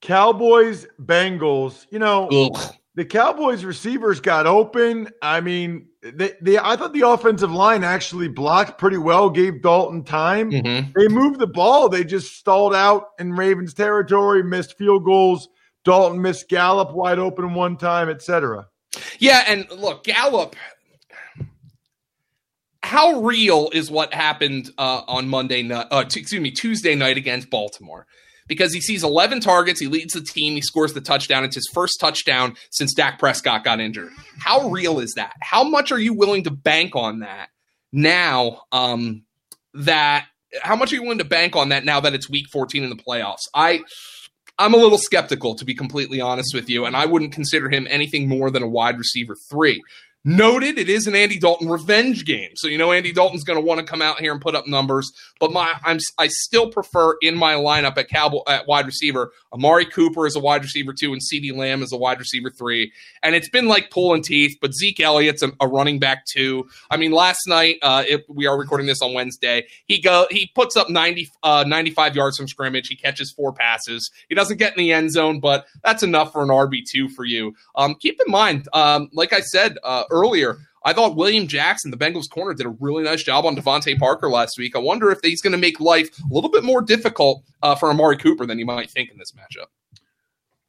Cowboys, 0.00 0.86
Bengals, 1.00 1.86
you 1.90 1.98
know. 1.98 2.28
Ugh 2.28 2.74
the 2.94 3.04
Cowboys 3.04 3.64
receivers 3.64 4.20
got 4.20 4.46
open. 4.46 5.10
I 5.20 5.40
mean, 5.40 5.88
they, 6.12 6.32
they 6.40 6.58
I 6.58 6.76
thought 6.76 6.92
the 6.92 7.08
offensive 7.08 7.50
line 7.50 7.82
actually 7.82 8.28
blocked 8.28 8.78
pretty 8.78 8.98
well, 8.98 9.30
gave 9.30 9.62
Dalton 9.62 10.04
time. 10.04 10.50
Mm-hmm. 10.50 10.92
They 10.94 11.08
moved 11.08 11.40
the 11.40 11.46
ball. 11.46 11.88
They 11.88 12.04
just 12.04 12.36
stalled 12.36 12.74
out 12.74 13.10
in 13.18 13.32
Ravens 13.32 13.72
territory, 13.72 14.42
missed 14.42 14.76
field 14.76 15.04
goals. 15.04 15.48
Dalton 15.84 16.20
missed 16.20 16.48
Gallup 16.48 16.92
wide 16.92 17.18
open 17.18 17.54
one 17.54 17.76
time, 17.76 18.08
etc. 18.08 18.68
Yeah, 19.18 19.44
and 19.46 19.66
look, 19.70 20.04
Gallup. 20.04 20.56
How 22.82 23.22
real 23.22 23.70
is 23.72 23.90
what 23.90 24.12
happened 24.12 24.70
uh, 24.76 25.02
on 25.08 25.26
Monday 25.26 25.62
night? 25.62 25.86
Uh, 25.90 26.04
t- 26.04 26.20
excuse 26.20 26.40
me, 26.40 26.50
Tuesday 26.50 26.94
night 26.94 27.16
against 27.16 27.48
Baltimore? 27.48 28.06
Because 28.46 28.74
he 28.74 28.80
sees 28.80 29.02
11 29.02 29.40
targets, 29.40 29.80
he 29.80 29.86
leads 29.86 30.12
the 30.12 30.20
team, 30.20 30.54
he 30.54 30.60
scores 30.60 30.92
the 30.92 31.00
touchdown. 31.00 31.44
It's 31.44 31.54
his 31.54 31.68
first 31.72 31.98
touchdown 31.98 32.56
since 32.70 32.92
Dak 32.92 33.18
Prescott 33.18 33.64
got 33.64 33.80
injured. 33.80 34.10
How 34.38 34.68
real 34.68 35.00
is 35.00 35.14
that? 35.16 35.34
How 35.40 35.64
much 35.64 35.90
are 35.92 35.98
you 35.98 36.12
willing 36.12 36.44
to 36.44 36.50
bank 36.50 36.94
on 36.94 37.20
that 37.20 37.48
now? 37.92 38.62
Um, 38.70 39.24
that 39.74 40.26
how 40.62 40.76
much 40.76 40.92
are 40.92 40.96
you 40.96 41.02
willing 41.02 41.18
to 41.18 41.24
bank 41.24 41.56
on 41.56 41.70
that 41.70 41.84
now 41.84 42.00
that 42.00 42.14
it's 42.14 42.30
Week 42.30 42.46
14 42.52 42.84
in 42.84 42.90
the 42.90 42.96
playoffs? 42.96 43.48
I 43.54 43.82
I'm 44.58 44.74
a 44.74 44.76
little 44.76 44.98
skeptical, 44.98 45.56
to 45.56 45.64
be 45.64 45.74
completely 45.74 46.20
honest 46.20 46.54
with 46.54 46.70
you, 46.70 46.84
and 46.84 46.96
I 46.96 47.06
wouldn't 47.06 47.32
consider 47.32 47.68
him 47.68 47.88
anything 47.90 48.28
more 48.28 48.50
than 48.50 48.62
a 48.62 48.68
wide 48.68 48.98
receiver 48.98 49.36
three. 49.50 49.82
Noted, 50.26 50.78
it 50.78 50.88
is 50.88 51.06
an 51.06 51.14
Andy 51.14 51.38
Dalton 51.38 51.68
revenge 51.68 52.24
game, 52.24 52.52
so 52.54 52.66
you 52.66 52.78
know 52.78 52.92
Andy 52.92 53.12
Dalton's 53.12 53.44
going 53.44 53.58
to 53.58 53.64
want 53.64 53.78
to 53.80 53.84
come 53.84 54.00
out 54.00 54.20
here 54.20 54.32
and 54.32 54.40
put 54.40 54.54
up 54.54 54.66
numbers. 54.66 55.12
But 55.38 55.52
my, 55.52 55.74
I'm 55.84 55.98
I 56.16 56.28
still 56.28 56.70
prefer 56.70 57.16
in 57.20 57.36
my 57.36 57.54
lineup 57.54 57.98
at 57.98 58.08
Cowboy 58.08 58.40
at 58.48 58.66
wide 58.66 58.86
receiver 58.86 59.32
Amari 59.54 59.86
Cooper 59.86 60.26
is 60.26 60.34
a 60.34 60.40
wide 60.40 60.62
receiver 60.62 60.92
two 60.92 61.12
and 61.12 61.22
CeeDee 61.22 61.56
Lamb 61.56 61.82
is 61.82 61.92
a 61.92 61.96
wide 61.96 62.18
receiver 62.18 62.50
three. 62.50 62.92
And 63.22 63.34
it's 63.34 63.48
been 63.48 63.68
like 63.68 63.90
pulling 63.90 64.22
teeth. 64.22 64.58
But 64.60 64.74
Zeke 64.74 65.00
Elliott's 65.00 65.42
a, 65.42 65.52
a 65.60 65.68
running 65.68 66.00
back 66.00 66.26
two. 66.26 66.68
I 66.90 66.96
mean, 66.96 67.12
last 67.12 67.40
night 67.46 67.78
uh, 67.82 68.04
we 68.28 68.46
are 68.46 68.58
recording 68.58 68.86
this 68.86 69.00
on 69.00 69.14
Wednesday. 69.14 69.66
He 69.86 70.00
go 70.00 70.26
he 70.30 70.50
puts 70.54 70.76
up 70.76 70.90
90 70.90 71.30
uh, 71.42 71.64
95 71.66 72.16
yards 72.16 72.36
from 72.36 72.48
scrimmage. 72.48 72.88
He 72.88 72.96
catches 72.96 73.30
four 73.30 73.52
passes. 73.52 74.10
He 74.28 74.34
doesn't 74.34 74.56
get 74.56 74.72
in 74.72 74.78
the 74.78 74.92
end 74.92 75.12
zone, 75.12 75.38
but 75.38 75.66
that's 75.84 76.02
enough 76.02 76.32
for 76.32 76.42
an 76.42 76.48
RB 76.48 76.82
two 76.90 77.08
for 77.08 77.24
you. 77.24 77.54
Um, 77.76 77.94
keep 77.94 78.20
in 78.24 78.30
mind, 78.30 78.68
um, 78.72 79.08
like 79.12 79.32
I 79.32 79.40
said. 79.40 79.78
Uh, 79.84 80.04
earlier. 80.14 80.58
I 80.86 80.92
thought 80.92 81.16
William 81.16 81.46
Jackson, 81.46 81.90
the 81.90 81.96
Bengals 81.96 82.28
corner, 82.28 82.54
did 82.54 82.66
a 82.66 82.76
really 82.80 83.02
nice 83.02 83.22
job 83.22 83.46
on 83.46 83.56
DeVante 83.56 83.98
Parker 83.98 84.28
last 84.28 84.58
week. 84.58 84.76
I 84.76 84.78
wonder 84.78 85.10
if 85.10 85.18
he's 85.22 85.40
going 85.40 85.52
to 85.52 85.58
make 85.58 85.80
life 85.80 86.08
a 86.18 86.34
little 86.34 86.50
bit 86.50 86.62
more 86.62 86.82
difficult 86.82 87.42
uh, 87.62 87.74
for 87.74 87.88
Amari 87.90 88.18
Cooper 88.18 88.44
than 88.46 88.58
you 88.58 88.66
might 88.66 88.90
think 88.90 89.10
in 89.10 89.18
this 89.18 89.32
matchup. 89.32 89.66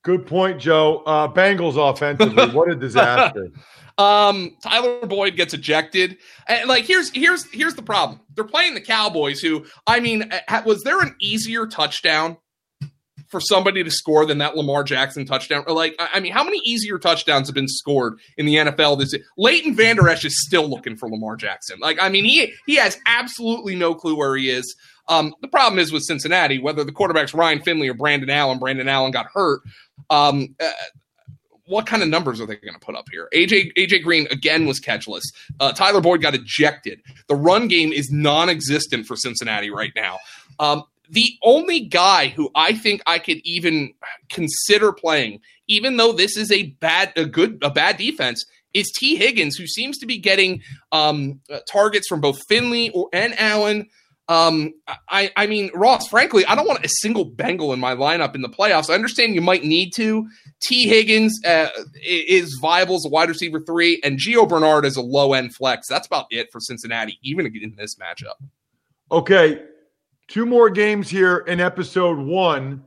Good 0.03 0.25
point, 0.25 0.59
Joe. 0.59 1.03
Uh, 1.05 1.27
Bengals 1.27 1.75
offensively, 1.77 2.47
what 2.53 2.69
a 2.69 2.75
disaster. 2.75 3.51
Um, 3.97 4.55
Tyler 4.61 5.05
Boyd 5.05 5.35
gets 5.35 5.53
ejected. 5.53 6.17
And 6.47 6.69
like 6.69 6.85
here's 6.85 7.09
here's 7.11 7.45
here's 7.51 7.75
the 7.75 7.81
problem. 7.81 8.21
They're 8.35 8.43
playing 8.43 8.73
the 8.73 8.81
Cowboys, 8.81 9.41
who 9.41 9.65
I 9.87 9.99
mean, 9.99 10.31
was 10.65 10.83
there 10.83 11.01
an 11.01 11.15
easier 11.19 11.65
touchdown 11.65 12.37
for 13.27 13.39
somebody 13.39 13.83
to 13.83 13.91
score 13.91 14.25
than 14.25 14.37
that 14.39 14.55
Lamar 14.55 14.83
Jackson 14.83 15.25
touchdown. 15.25 15.63
Like, 15.67 15.95
I 15.99 16.19
mean, 16.19 16.31
how 16.31 16.43
many 16.43 16.59
easier 16.63 16.97
touchdowns 16.97 17.47
have 17.47 17.55
been 17.55 17.67
scored 17.67 18.19
in 18.37 18.45
the 18.45 18.55
NFL 18.55 18.99
this 18.99 19.15
Leighton 19.37 19.75
Vander 19.75 20.07
Esch 20.07 20.25
is 20.25 20.45
still 20.45 20.69
looking 20.69 20.95
for 20.95 21.09
Lamar 21.09 21.35
Jackson. 21.35 21.79
Like, 21.79 21.97
I 22.01 22.09
mean, 22.09 22.25
he 22.25 22.53
he 22.65 22.75
has 22.75 22.99
absolutely 23.05 23.75
no 23.75 23.95
clue 23.95 24.15
where 24.15 24.35
he 24.35 24.49
is. 24.49 24.75
Um, 25.07 25.35
the 25.41 25.47
problem 25.47 25.79
is 25.79 25.91
with 25.91 26.03
Cincinnati, 26.03 26.59
whether 26.59 26.83
the 26.83 26.91
quarterback's 26.91 27.33
Ryan 27.33 27.61
Finley 27.61 27.89
or 27.89 27.93
Brandon 27.93 28.29
Allen, 28.29 28.59
Brandon 28.59 28.89
Allen 28.89 29.11
got 29.11 29.27
hurt. 29.33 29.61
Um, 30.09 30.55
uh, 30.59 30.71
what 31.67 31.87
kind 31.87 32.03
of 32.03 32.09
numbers 32.09 32.39
are 32.39 32.45
they 32.45 32.55
going 32.57 32.73
to 32.73 32.79
put 32.79 32.95
up 32.95 33.07
here? 33.11 33.27
AJ 33.33 33.73
AJ 33.77 34.03
Green 34.03 34.27
again 34.29 34.65
was 34.65 34.79
catchless. 34.79 35.23
Uh, 35.59 35.71
Tyler 35.71 36.01
Boyd 36.01 36.21
got 36.21 36.35
ejected. 36.35 37.01
The 37.27 37.35
run 37.35 37.67
game 37.67 37.91
is 37.91 38.11
non-existent 38.11 39.07
for 39.07 39.15
Cincinnati 39.15 39.71
right 39.71 39.91
now. 39.95 40.19
Um, 40.59 40.83
the 41.09 41.25
only 41.43 41.81
guy 41.81 42.27
who 42.27 42.49
I 42.55 42.73
think 42.73 43.01
I 43.05 43.19
could 43.19 43.37
even 43.43 43.93
consider 44.29 44.91
playing, 44.91 45.39
even 45.67 45.97
though 45.97 46.11
this 46.11 46.37
is 46.37 46.51
a 46.51 46.63
bad, 46.79 47.13
a 47.15 47.25
good, 47.25 47.59
a 47.61 47.69
bad 47.69 47.97
defense, 47.97 48.45
is 48.73 48.91
Tee 48.97 49.15
Higgins, 49.15 49.55
who 49.55 49.67
seems 49.67 49.97
to 49.99 50.05
be 50.05 50.17
getting 50.17 50.61
um, 50.91 51.39
uh, 51.49 51.59
targets 51.71 52.07
from 52.07 52.21
both 52.21 52.39
Finley 52.47 52.89
or, 52.91 53.07
and 53.13 53.39
Allen. 53.39 53.87
Um, 54.27 54.73
I, 55.07 55.31
I 55.37 55.45
mean, 55.45 55.69
Ross, 55.75 56.07
frankly, 56.07 56.45
I 56.45 56.55
don't 56.55 56.67
want 56.67 56.83
a 56.83 56.89
single 56.89 57.25
Bengal 57.25 57.73
in 57.73 57.79
my 57.79 57.95
lineup 57.95 58.33
in 58.33 58.41
the 58.41 58.49
playoffs. 58.49 58.89
I 58.89 58.95
understand 58.95 59.35
you 59.35 59.41
might 59.41 59.63
need 59.63 59.91
to. 59.97 60.27
Tee 60.63 60.89
Higgins 60.89 61.39
uh, 61.45 61.69
is 62.03 62.57
viable 62.59 62.95
as 62.95 63.05
a 63.05 63.09
wide 63.09 63.29
receiver 63.29 63.59
three, 63.59 64.01
and 64.03 64.19
Gio 64.19 64.49
Bernard 64.49 64.83
is 64.83 64.97
a 64.97 65.01
low 65.01 65.33
end 65.33 65.55
flex. 65.55 65.87
That's 65.87 66.07
about 66.07 66.25
it 66.31 66.47
for 66.51 66.59
Cincinnati, 66.59 67.19
even 67.21 67.45
in 67.45 67.75
this 67.77 67.95
matchup. 67.95 68.43
Okay, 69.11 69.61
Two 70.27 70.45
more 70.45 70.69
games 70.69 71.09
here 71.09 71.37
in 71.37 71.59
episode 71.59 72.17
one 72.17 72.83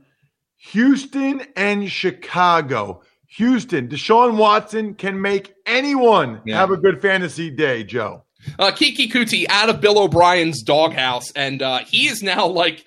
Houston 0.71 1.41
and 1.55 1.89
Chicago. 1.89 3.01
Houston, 3.37 3.87
Deshaun 3.87 4.37
Watson 4.37 4.95
can 4.95 5.21
make 5.21 5.53
anyone 5.65 6.41
yeah. 6.45 6.57
have 6.57 6.71
a 6.71 6.77
good 6.77 7.01
fantasy 7.01 7.49
day, 7.49 7.83
Joe. 7.83 8.23
Uh, 8.57 8.71
Keke 8.71 9.11
Coutee 9.11 9.45
out 9.49 9.69
of 9.69 9.81
Bill 9.81 9.99
O'Brien's 9.99 10.63
doghouse, 10.63 11.31
and 11.33 11.61
uh, 11.61 11.79
he 11.79 12.07
is 12.07 12.23
now 12.23 12.47
like 12.47 12.85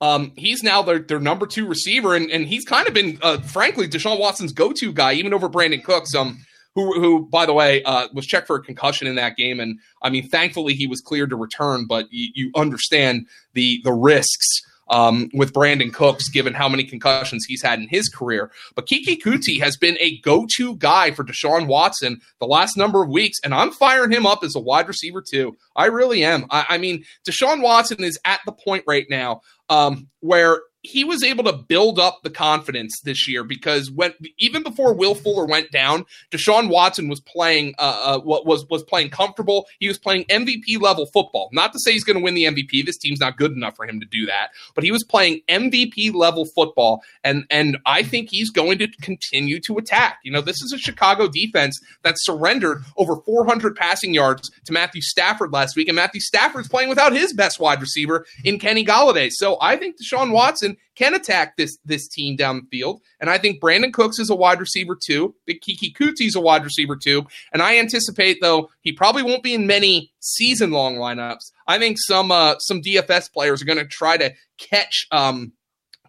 um, 0.00 0.32
he's 0.36 0.62
now 0.62 0.82
their, 0.82 0.98
their 0.98 1.20
number 1.20 1.46
two 1.46 1.66
receiver, 1.66 2.14
and, 2.14 2.30
and 2.30 2.46
he's 2.46 2.64
kind 2.64 2.88
of 2.88 2.94
been, 2.94 3.18
uh, 3.22 3.40
frankly, 3.40 3.88
Deshaun 3.88 4.18
Watson's 4.18 4.52
go 4.52 4.72
to 4.72 4.92
guy, 4.92 5.14
even 5.14 5.32
over 5.32 5.48
Brandin 5.48 5.82
Cooks. 5.82 6.14
Um, 6.14 6.44
who, 6.74 7.00
who 7.00 7.26
by 7.26 7.46
the 7.46 7.52
way, 7.52 7.82
uh, 7.84 8.08
was 8.12 8.26
checked 8.26 8.46
for 8.46 8.56
a 8.56 8.62
concussion 8.62 9.06
in 9.06 9.14
that 9.16 9.36
game. 9.36 9.60
And 9.60 9.78
I 10.02 10.10
mean, 10.10 10.28
thankfully 10.28 10.74
he 10.74 10.86
was 10.86 11.00
cleared 11.00 11.30
to 11.30 11.36
return, 11.36 11.86
but 11.86 12.06
you, 12.10 12.28
you 12.34 12.50
understand 12.54 13.26
the 13.52 13.80
the 13.84 13.92
risks 13.92 14.62
um, 14.88 15.30
with 15.32 15.52
Brandin 15.52 15.92
Cooks, 15.92 16.28
given 16.28 16.54
how 16.54 16.68
many 16.68 16.84
concussions 16.84 17.44
he's 17.46 17.62
had 17.62 17.80
in 17.80 17.88
his 17.88 18.08
career. 18.08 18.50
But 18.74 18.86
Keke 18.86 19.20
Coutee 19.20 19.60
has 19.60 19.76
been 19.76 19.96
a 20.00 20.18
go 20.18 20.46
to 20.56 20.76
guy 20.76 21.10
for 21.10 21.24
Deshaun 21.24 21.66
Watson 21.66 22.20
the 22.38 22.46
last 22.46 22.76
number 22.76 23.02
of 23.02 23.08
weeks, 23.08 23.38
and 23.42 23.54
I'm 23.54 23.70
firing 23.70 24.10
him 24.10 24.26
up 24.26 24.44
as 24.44 24.54
a 24.54 24.60
wide 24.60 24.88
receiver 24.88 25.22
two. 25.22 25.56
I 25.76 25.86
really 25.86 26.24
am. 26.24 26.46
I, 26.50 26.66
I 26.70 26.78
mean, 26.78 27.04
Deshaun 27.28 27.62
Watson 27.62 28.02
is 28.04 28.18
at 28.24 28.40
the 28.46 28.52
point 28.52 28.84
right 28.86 29.06
now 29.08 29.40
um, 29.68 30.08
where 30.20 30.60
he 30.84 31.02
was 31.02 31.24
able 31.24 31.42
to 31.44 31.52
build 31.52 31.98
up 31.98 32.22
the 32.22 32.30
confidence 32.30 33.00
this 33.04 33.26
year 33.26 33.42
because 33.42 33.90
when 33.90 34.12
even 34.38 34.62
before 34.62 34.92
Will 34.92 35.14
Fuller 35.14 35.46
went 35.46 35.72
down, 35.72 36.04
Deshaun 36.30 36.68
Watson 36.68 37.08
was 37.08 37.20
playing 37.20 37.74
uh, 37.78 38.18
uh 38.18 38.20
was 38.22 38.66
was 38.68 38.82
playing 38.82 39.08
comfortable. 39.08 39.66
He 39.80 39.88
was 39.88 39.98
playing 39.98 40.24
MVP 40.24 40.80
level 40.80 41.06
football. 41.06 41.48
Not 41.52 41.72
to 41.72 41.78
say 41.80 41.92
he's 41.92 42.04
going 42.04 42.18
to 42.18 42.22
win 42.22 42.34
the 42.34 42.44
MVP. 42.44 42.84
This 42.84 42.98
team's 42.98 43.18
not 43.18 43.38
good 43.38 43.52
enough 43.52 43.76
for 43.76 43.86
him 43.86 43.98
to 43.98 44.06
do 44.06 44.26
that, 44.26 44.50
but 44.74 44.84
he 44.84 44.92
was 44.92 45.02
playing 45.02 45.40
MVP 45.48 46.14
level 46.14 46.44
football, 46.44 47.02
and 47.24 47.44
and 47.50 47.78
I 47.86 48.02
think 48.02 48.28
he's 48.30 48.50
going 48.50 48.78
to 48.78 48.88
continue 49.00 49.60
to 49.60 49.78
attack. 49.78 50.18
You 50.22 50.32
know, 50.32 50.42
this 50.42 50.60
is 50.60 50.72
a 50.72 50.78
Chicago 50.78 51.28
defense 51.28 51.80
that 52.02 52.16
surrendered 52.18 52.84
over 52.98 53.16
400 53.16 53.74
passing 53.74 54.12
yards 54.12 54.50
to 54.66 54.72
Matthew 54.72 55.00
Stafford 55.00 55.50
last 55.50 55.76
week, 55.76 55.88
and 55.88 55.96
Matthew 55.96 56.20
Stafford's 56.20 56.68
playing 56.68 56.90
without 56.90 57.14
his 57.14 57.32
best 57.32 57.58
wide 57.58 57.80
receiver 57.80 58.26
in 58.44 58.58
Kenny 58.58 58.84
Golladay. 58.84 59.30
So 59.32 59.56
I 59.62 59.76
think 59.76 59.96
Deshaun 59.98 60.30
Watson 60.30 60.73
can 60.94 61.14
attack 61.14 61.56
this 61.56 61.78
this 61.84 62.08
team 62.08 62.36
down 62.36 62.56
the 62.56 62.76
field. 62.76 63.00
And 63.20 63.30
I 63.30 63.38
think 63.38 63.60
Brandin 63.60 63.92
Cooks 63.92 64.18
is 64.18 64.30
a 64.30 64.34
wide 64.34 64.60
receiver 64.60 64.96
two. 65.00 65.34
Big 65.46 65.60
Keke 65.60 65.94
Coutee's 65.96 66.36
a 66.36 66.40
wide 66.40 66.64
receiver 66.64 66.96
two. 66.96 67.26
And 67.52 67.62
I 67.62 67.78
anticipate 67.78 68.38
though 68.40 68.70
he 68.80 68.92
probably 68.92 69.22
won't 69.22 69.42
be 69.42 69.54
in 69.54 69.66
many 69.66 70.12
season 70.20 70.70
long 70.70 70.96
lineups. 70.96 71.50
I 71.66 71.78
think 71.78 71.96
some 71.98 72.30
uh, 72.30 72.56
some 72.58 72.80
DFS 72.80 73.32
players 73.32 73.62
are 73.62 73.66
going 73.66 73.78
to 73.78 73.86
try 73.86 74.16
to 74.16 74.32
catch 74.58 75.06
um, 75.10 75.52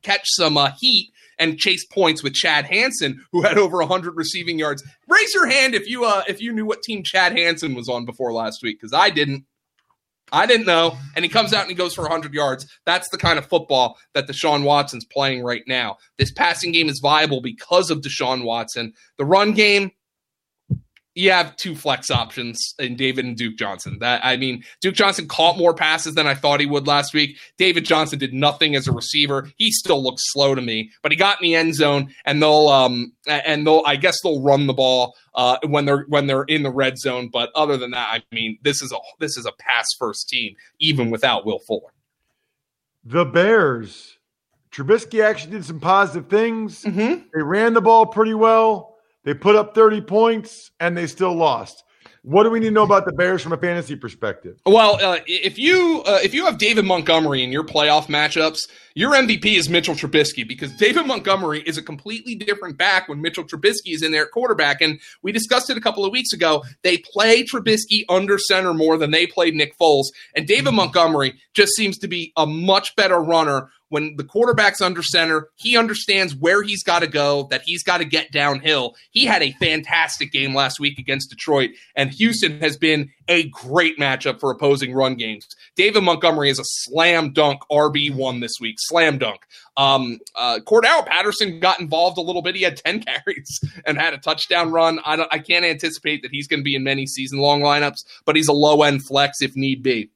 catch 0.01 0.25
some 0.25 0.58
uh, 0.58 0.71
heat 0.80 1.12
and 1.38 1.58
chase 1.58 1.86
points 1.86 2.23
with 2.23 2.34
Chad 2.34 2.65
Hansen, 2.65 3.25
who 3.32 3.41
had 3.41 3.58
over 3.58 3.78
100 3.78 4.15
receiving 4.15 4.60
yards. 4.60 4.84
Raise 5.08 5.34
your 5.34 5.47
hand 5.47 5.75
if 5.75 5.88
you 5.88 6.06
uh, 6.06 6.23
if 6.28 6.41
you 6.41 6.54
knew 6.54 6.65
what 6.65 6.82
team 6.84 7.04
Chad 7.04 7.38
Hansen 7.38 7.73
was 7.73 7.89
on 7.89 8.06
before 8.06 8.34
last 8.34 8.62
week, 8.63 8.80
because 8.80 8.93
I 8.93 9.10
didn't. 9.10 9.45
I 10.31 10.45
didn't 10.45 10.65
know. 10.65 10.97
And 11.15 11.23
he 11.23 11.29
comes 11.29 11.53
out 11.53 11.61
and 11.61 11.69
he 11.69 11.75
goes 11.75 11.93
for 11.93 12.01
100 12.01 12.33
yards. 12.33 12.65
That's 12.85 13.09
the 13.09 13.17
kind 13.17 13.38
of 13.38 13.45
football 13.45 13.97
that 14.13 14.27
Deshaun 14.27 14.63
Watson's 14.63 15.05
playing 15.05 15.43
right 15.43 15.63
now. 15.67 15.97
This 16.17 16.31
passing 16.31 16.71
game 16.71 16.89
is 16.89 16.99
viable 16.99 17.41
because 17.41 17.89
of 17.91 18.01
Deshaun 18.01 18.43
Watson. 18.43 18.93
The 19.17 19.25
run 19.25 19.53
game, 19.53 19.91
you 21.15 21.32
have 21.32 21.56
two 21.56 21.75
flex 21.75 22.12
options 22.12 22.75
in 22.78 22.97
David 22.97 23.23
and 23.23 23.38
Duke 23.38 23.56
Johnson. 23.58 23.97
That 23.99 24.23
I 24.23 24.36
mean, 24.36 24.63
Duke 24.82 24.95
Johnson 24.95 25.28
caught 25.28 25.58
more 25.58 25.73
passes 25.73 26.13
than 26.13 26.28
I 26.28 26.36
thought 26.36 26.60
he 26.60 26.65
would 26.65 26.88
last 26.88 27.13
week. 27.13 27.38
David 27.58 27.86
Johnson 27.86 28.19
did 28.19 28.34
nothing 28.34 28.75
as 28.75 28.88
a 28.88 28.91
receiver. 28.91 29.49
He 29.56 29.71
still 29.71 30.04
looks 30.04 30.21
slow 30.25 30.54
to 30.54 30.62
me, 30.62 30.91
but 31.01 31.13
he 31.13 31.17
got 31.17 31.41
in 31.41 31.45
the 31.45 31.56
end 31.56 31.73
zone, 31.73 32.13
and 32.25 32.41
they'll 32.41 32.67
um 32.67 33.13
and 33.25 33.65
they'll 33.65 33.82
I 33.86 33.95
guess 33.95 34.21
they'll 34.21 34.43
run 34.43 34.67
the 34.67 34.73
ball 34.73 35.15
uh 35.34 35.58
when 35.65 35.86
they're 35.86 36.06
when 36.10 36.28
they're 36.28 36.43
in 36.43 36.63
the 36.63 36.71
red 36.71 36.97
zone. 36.97 37.30
But 37.32 37.49
other 37.56 37.78
than 37.78 37.91
that, 37.91 38.10
I 38.12 38.36
mean, 38.36 38.60
this 38.62 38.82
is 38.82 38.91
a 38.91 38.97
this 39.19 39.38
is 39.38 39.45
a 39.45 39.54
pass 39.58 39.88
first 39.97 40.28
team, 40.28 40.56
even 40.80 41.10
without 41.10 41.45
Will 41.45 41.60
Fuller. 41.60 41.93
The 43.06 43.23
Bears, 43.23 44.17
Trubisky 44.71 45.23
actually 45.23 45.51
did 45.51 45.65
some 45.65 45.80
positive 45.80 46.30
things. 46.30 46.84
Mm-hmm. 46.84 47.28
They 47.34 47.41
ran 47.41 47.73
the 47.73 47.82
ball 47.82 48.06
pretty 48.06 48.34
well 48.34 48.94
They 49.25 49.33
put 49.33 49.55
up 49.55 49.75
30 49.75 50.01
points 50.01 50.71
and 50.79 50.95
they 50.95 51.07
still 51.07 51.33
lost. 51.33 51.83
What 52.21 52.41
do 52.41 52.49
we 52.49 52.59
need 52.59 52.69
to 52.69 52.71
know 52.71 52.83
about 52.83 53.05
the 53.05 53.13
Bears 53.13 53.43
from 53.43 53.53
a 53.53 53.57
fantasy 53.57 53.95
perspective? 53.95 54.59
Well, 54.65 54.97
uh, 54.99 55.19
if 55.27 55.59
you 55.59 56.01
uh, 56.07 56.19
if 56.23 56.33
you 56.33 56.47
have 56.47 56.57
David 56.57 56.83
Montgomery 56.83 57.43
in 57.43 57.51
your 57.51 57.63
playoff 57.63 58.07
matchups, 58.07 58.61
your 58.95 59.11
MVP 59.13 59.45
is 59.45 59.69
Mitchell 59.69 59.93
Trubisky 59.93 60.47
because 60.47 60.75
David 60.77 61.05
Montgomery 61.05 61.61
is 61.61 61.77
a 61.77 61.83
completely 61.83 62.33
different 62.33 62.79
back 62.79 63.07
when 63.07 63.21
Mitchell 63.21 63.43
Trubisky 63.43 63.93
is 63.93 64.01
in 64.01 64.11
there 64.11 64.23
at 64.23 64.31
quarterback. 64.31 64.81
And 64.81 64.99
we 65.21 65.31
discussed 65.31 65.69
it 65.69 65.77
a 65.77 65.81
couple 65.81 66.03
of 66.03 66.11
weeks 66.11 66.33
ago. 66.33 66.63
They 66.81 66.97
play 66.97 67.43
Trubisky 67.43 68.05
under 68.09 68.39
center 68.39 68.73
more 68.73 68.97
than 68.97 69.11
they 69.11 69.27
played 69.27 69.53
Nick 69.53 69.77
Foles, 69.77 70.05
and 70.35 70.47
David 70.47 70.71
Montgomery 70.71 71.39
just 71.53 71.73
seems 71.73 71.99
to 71.99 72.07
be 72.07 72.33
a 72.35 72.47
much 72.47 72.95
better 72.95 73.19
runner 73.19 73.69
when 73.95 74.17
the 74.17 74.25
quarterback's 74.25 74.81
under 74.81 75.01
center, 75.01 75.47
he 75.55 75.77
understands 75.77 76.36
where 76.36 76.62
he's 76.62 76.84
got 76.84 76.99
to 76.99 77.08
go, 77.08 77.47
that 77.49 77.62
he's 77.62 77.81
got 77.81 77.99
to 77.99 78.03
get 78.03 78.29
downhill. 78.29 78.93
He 79.12 79.25
had 79.25 79.41
a 79.41 79.53
fantastic 79.53 80.34
game 80.34 80.53
last 80.53 80.81
week 80.81 80.99
against 80.99 81.29
Detroit, 81.29 81.69
and 81.95 82.10
Houston 82.12 82.60
has 82.60 82.75
been 82.75 83.10
a 83.29 83.47
great 83.51 83.97
matchup 83.97 84.41
for 84.41 84.51
opposing 84.51 84.93
run 84.93 85.15
games. 85.15 85.47
David 85.77 86.03
Montgomery 86.03 86.49
is 86.49 86.60
a 86.60 86.65
slam 86.65 87.31
dunk 87.31 87.62
RB1 87.71 88.41
this 88.41 88.55
week. 88.60 88.75
Slam 88.79 89.17
dunk. 89.17 89.39
Um, 89.77 90.19
uh, 90.36 90.60
Cordarrelle 90.65 91.05
Patterson 91.05 91.62
got 91.62 91.79
involved 91.79 92.17
a 92.17 92.21
little 92.21 92.41
bit. 92.41 92.58
He 92.58 92.63
had 92.63 92.75
10 92.75 93.01
carries 93.05 93.62
and 93.86 93.97
had 93.97 94.13
a 94.13 94.17
touchdown 94.17 94.73
run. 94.73 94.99
I, 95.05 95.25
I 95.31 95.39
can't 95.39 95.63
anticipate 95.63 96.21
that 96.23 96.31
he's 96.31 96.49
going 96.49 96.60
to 96.60 96.65
be 96.65 96.75
in 96.75 96.84
many 96.84 97.05
season 97.05 97.39
long 97.39 97.62
lineups, 97.62 98.03
but 98.25 98.36
he's 98.36 98.49
a 98.49 98.53
low 98.53 98.84
end 98.84 99.05
flex 99.05 99.41
if 99.41 99.55
need 99.55 99.84
be. 99.84 100.10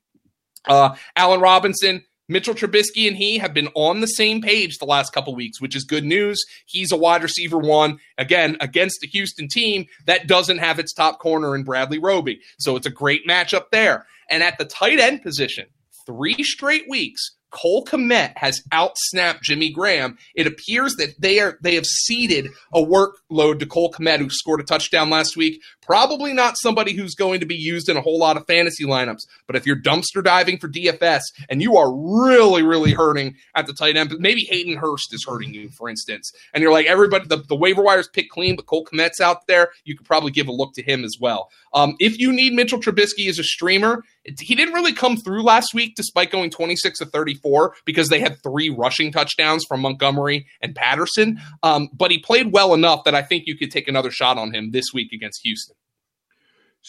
Uh, 0.65 0.95
Allen 1.15 1.39
Robinson, 1.39 2.03
Mitchell 2.29 2.53
Trubisky 2.53 3.07
and 3.07 3.17
he 3.17 3.39
have 3.39 3.53
been 3.53 3.69
on 3.75 3.99
the 3.99 4.07
same 4.07 4.41
page 4.41 4.77
the 4.77 4.85
last 4.85 5.11
couple 5.11 5.35
weeks, 5.35 5.59
which 5.59 5.75
is 5.75 5.83
good 5.83 6.05
news. 6.05 6.39
He's 6.65 6.91
a 6.91 6.97
wide 6.97 7.23
receiver 7.23 7.57
one, 7.57 7.99
again, 8.17 8.55
against 8.61 9.01
the 9.01 9.07
Houston 9.07 9.47
team 9.47 9.87
that 10.05 10.27
doesn't 10.27 10.59
have 10.59 10.79
its 10.79 10.93
top 10.93 11.19
corner 11.19 11.55
in 11.55 11.63
Bradley 11.63 11.99
Roby. 11.99 12.39
So 12.59 12.75
it's 12.75 12.87
a 12.87 12.91
great 12.91 13.27
matchup 13.27 13.71
there. 13.71 14.05
And 14.29 14.43
at 14.43 14.59
the 14.59 14.65
tight 14.65 14.99
end 14.99 15.23
position, 15.23 15.65
three 16.05 16.43
straight 16.43 16.87
weeks, 16.87 17.35
Cole 17.51 17.83
Kmet 17.83 18.33
has 18.37 18.61
outsnapped 18.71 19.41
Jimmy 19.41 19.71
Graham. 19.71 20.17
It 20.35 20.47
appears 20.47 20.95
that 20.95 21.19
they 21.19 21.39
are 21.39 21.57
they 21.61 21.75
have 21.75 21.85
ceded 21.85 22.47
a 22.73 22.79
workload 22.79 23.59
to 23.59 23.65
Cole 23.65 23.91
Kmet, 23.91 24.19
who 24.19 24.29
scored 24.29 24.59
a 24.59 24.63
touchdown 24.63 25.09
last 25.09 25.35
week. 25.35 25.61
Probably 25.89 26.33
not 26.33 26.59
somebody 26.59 26.93
who's 26.93 27.15
going 27.15 27.39
to 27.39 27.47
be 27.47 27.55
used 27.55 27.89
in 27.89 27.97
a 27.97 28.01
whole 28.01 28.19
lot 28.19 28.37
of 28.37 28.45
fantasy 28.45 28.85
lineups. 28.85 29.25
But 29.47 29.55
if 29.55 29.65
you're 29.65 29.75
dumpster 29.75 30.23
diving 30.23 30.59
for 30.59 30.67
DFS 30.67 31.21
and 31.49 31.63
you 31.63 31.77
are 31.77 31.91
really, 31.91 32.61
really 32.61 32.91
hurting 32.93 33.33
at 33.55 33.65
the 33.65 33.73
tight 33.73 33.97
end, 33.97 34.13
maybe 34.19 34.41
Hayden 34.51 34.77
Hurst 34.77 35.11
is 35.15 35.25
hurting 35.27 35.51
you, 35.51 35.69
for 35.71 35.89
instance, 35.89 36.31
and 36.53 36.61
you're 36.61 36.71
like 36.71 36.85
everybody, 36.85 37.25
the, 37.25 37.37
the 37.37 37.55
waiver 37.55 37.81
wires 37.81 38.07
pick 38.07 38.29
clean, 38.29 38.55
but 38.55 38.67
Cole 38.67 38.85
Kmet's 38.85 39.19
out 39.19 39.47
there, 39.47 39.71
you 39.83 39.97
could 39.97 40.05
probably 40.05 40.29
give 40.29 40.47
a 40.47 40.51
look 40.51 40.75
to 40.75 40.83
him 40.83 41.03
as 41.03 41.17
well. 41.19 41.49
Um, 41.73 41.95
if 41.99 42.19
you 42.19 42.31
need 42.31 42.53
Mitchell 42.53 42.79
Trubisky 42.79 43.27
as 43.27 43.39
a 43.39 43.43
streamer, 43.43 44.03
he 44.39 44.53
didn't 44.53 44.75
really 44.75 44.93
come 44.93 45.17
through 45.17 45.41
last 45.41 45.73
week 45.73 45.95
despite 45.95 46.29
going 46.29 46.51
26 46.51 46.99
to 46.99 47.05
34 47.07 47.73
because 47.85 48.09
they 48.09 48.19
had 48.19 48.37
three 48.43 48.69
rushing 48.69 49.11
touchdowns 49.11 49.65
from 49.65 49.81
Montgomery 49.81 50.45
and 50.61 50.75
Patterson. 50.75 51.39
Um, 51.63 51.89
but 51.93 52.11
he 52.11 52.19
played 52.19 52.53
well 52.53 52.75
enough 52.75 53.05
that 53.05 53.15
I 53.15 53.23
think 53.23 53.45
you 53.47 53.57
could 53.57 53.71
take 53.71 53.87
another 53.87 54.11
shot 54.11 54.37
on 54.37 54.53
him 54.53 54.69
this 54.69 54.85
week 54.93 55.11
against 55.13 55.41
Houston. 55.43 55.75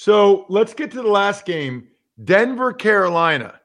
So 0.01 0.47
let's 0.49 0.73
get 0.73 0.91
to 0.93 1.03
the 1.03 1.11
last 1.11 1.45
game 1.45 1.89
Denver, 2.25 2.73
Carolina. 2.73 3.61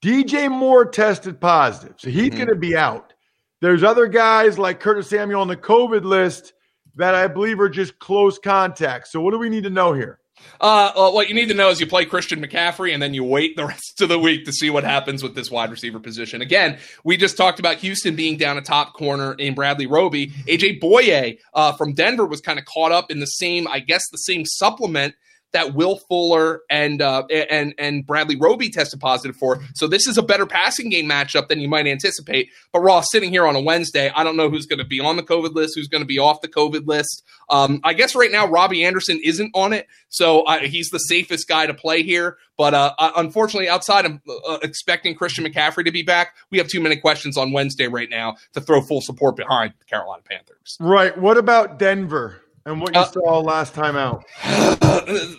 DJ 0.00 0.48
Moore 0.48 0.84
tested 0.84 1.40
positive, 1.40 1.96
so 1.98 2.10
he's 2.10 2.28
mm-hmm. 2.28 2.36
going 2.36 2.48
to 2.48 2.54
be 2.54 2.76
out. 2.76 3.12
There's 3.60 3.82
other 3.82 4.06
guys 4.06 4.56
like 4.56 4.78
Curtis 4.78 5.08
Samuel 5.08 5.40
on 5.40 5.48
the 5.48 5.56
COVID 5.56 6.04
list 6.04 6.52
that 6.94 7.16
I 7.16 7.26
believe 7.26 7.58
are 7.58 7.68
just 7.68 7.98
close 7.98 8.38
contacts. 8.38 9.10
So 9.10 9.20
what 9.20 9.32
do 9.32 9.38
we 9.38 9.48
need 9.48 9.64
to 9.64 9.70
know 9.70 9.92
here? 9.92 10.20
Uh, 10.60 10.92
well, 10.94 11.12
what 11.12 11.28
you 11.28 11.34
need 11.34 11.48
to 11.48 11.54
know 11.54 11.70
is 11.70 11.80
you 11.80 11.88
play 11.88 12.04
Christian 12.04 12.40
McCaffrey 12.40 12.94
and 12.94 13.02
then 13.02 13.12
you 13.12 13.24
wait 13.24 13.56
the 13.56 13.66
rest 13.66 14.00
of 14.00 14.08
the 14.08 14.18
week 14.18 14.44
to 14.44 14.52
see 14.52 14.70
what 14.70 14.84
happens 14.84 15.24
with 15.24 15.34
this 15.34 15.50
wide 15.50 15.72
receiver 15.72 15.98
position. 15.98 16.40
Again, 16.40 16.78
we 17.02 17.16
just 17.16 17.36
talked 17.36 17.58
about 17.58 17.78
Houston 17.78 18.14
being 18.14 18.36
down 18.36 18.56
a 18.56 18.62
top 18.62 18.94
corner 18.94 19.32
in 19.32 19.56
Bradley 19.56 19.88
Roby. 19.88 20.28
AJ 20.46 20.80
Bouye 20.80 21.40
uh, 21.52 21.72
from 21.72 21.94
Denver 21.94 22.26
was 22.26 22.40
kind 22.40 22.60
of 22.60 22.64
caught 22.64 22.92
up 22.92 23.10
in 23.10 23.18
the 23.18 23.26
same, 23.26 23.66
I 23.66 23.80
guess, 23.80 24.08
the 24.08 24.18
same 24.18 24.44
supplement 24.46 25.16
that 25.52 25.74
Will 25.74 25.98
Fuller 26.08 26.62
and 26.70 27.02
uh, 27.02 27.24
and 27.26 27.74
and 27.78 28.06
Bradley 28.06 28.36
Roby 28.36 28.70
tested 28.70 29.00
positive 29.00 29.36
for. 29.36 29.62
So 29.74 29.86
this 29.86 30.06
is 30.06 30.18
a 30.18 30.22
better 30.22 30.46
passing 30.46 30.90
game 30.90 31.08
matchup 31.08 31.48
than 31.48 31.60
you 31.60 31.68
might 31.68 31.86
anticipate. 31.86 32.48
But 32.72 32.80
Ross, 32.80 33.06
sitting 33.10 33.30
here 33.30 33.46
on 33.46 33.56
a 33.56 33.60
Wednesday, 33.60 34.10
I 34.14 34.24
don't 34.24 34.36
know 34.36 34.48
who's 34.48 34.66
going 34.66 34.78
to 34.78 34.84
be 34.84 35.00
on 35.00 35.16
the 35.16 35.22
COVID 35.22 35.54
list, 35.54 35.74
who's 35.74 35.88
going 35.88 36.02
to 36.02 36.06
be 36.06 36.18
off 36.18 36.40
the 36.40 36.48
COVID 36.48 36.86
list. 36.86 37.22
Um, 37.48 37.80
I 37.84 37.94
guess 37.94 38.14
right 38.14 38.30
now 38.30 38.46
Robbie 38.46 38.84
Anderson 38.84 39.20
isn't 39.22 39.50
on 39.54 39.72
it, 39.72 39.86
so 40.08 40.42
uh, 40.42 40.60
he's 40.60 40.88
the 40.90 40.98
safest 40.98 41.48
guy 41.48 41.66
to 41.66 41.74
play 41.74 42.02
here. 42.02 42.38
But 42.56 42.74
uh, 42.74 42.92
uh 42.98 43.12
unfortunately, 43.16 43.68
outside 43.68 44.06
of 44.06 44.20
uh, 44.46 44.58
expecting 44.62 45.14
Christian 45.14 45.44
McCaffrey 45.44 45.84
to 45.84 45.92
be 45.92 46.02
back, 46.02 46.34
we 46.50 46.58
have 46.58 46.68
too 46.68 46.80
many 46.80 46.96
questions 46.96 47.36
on 47.36 47.52
Wednesday 47.52 47.88
right 47.88 48.10
now 48.10 48.36
to 48.52 48.60
throw 48.60 48.82
full 48.82 49.00
support 49.00 49.36
behind 49.36 49.72
the 49.78 49.84
Carolina 49.86 50.22
Panthers. 50.22 50.76
Right. 50.78 51.16
What 51.18 51.38
about 51.38 51.78
Denver? 51.78 52.42
And 52.70 52.80
what 52.80 52.94
you 52.94 53.00
uh, 53.00 53.04
saw 53.04 53.40
last 53.40 53.74
time 53.74 53.96
out. 53.96 54.24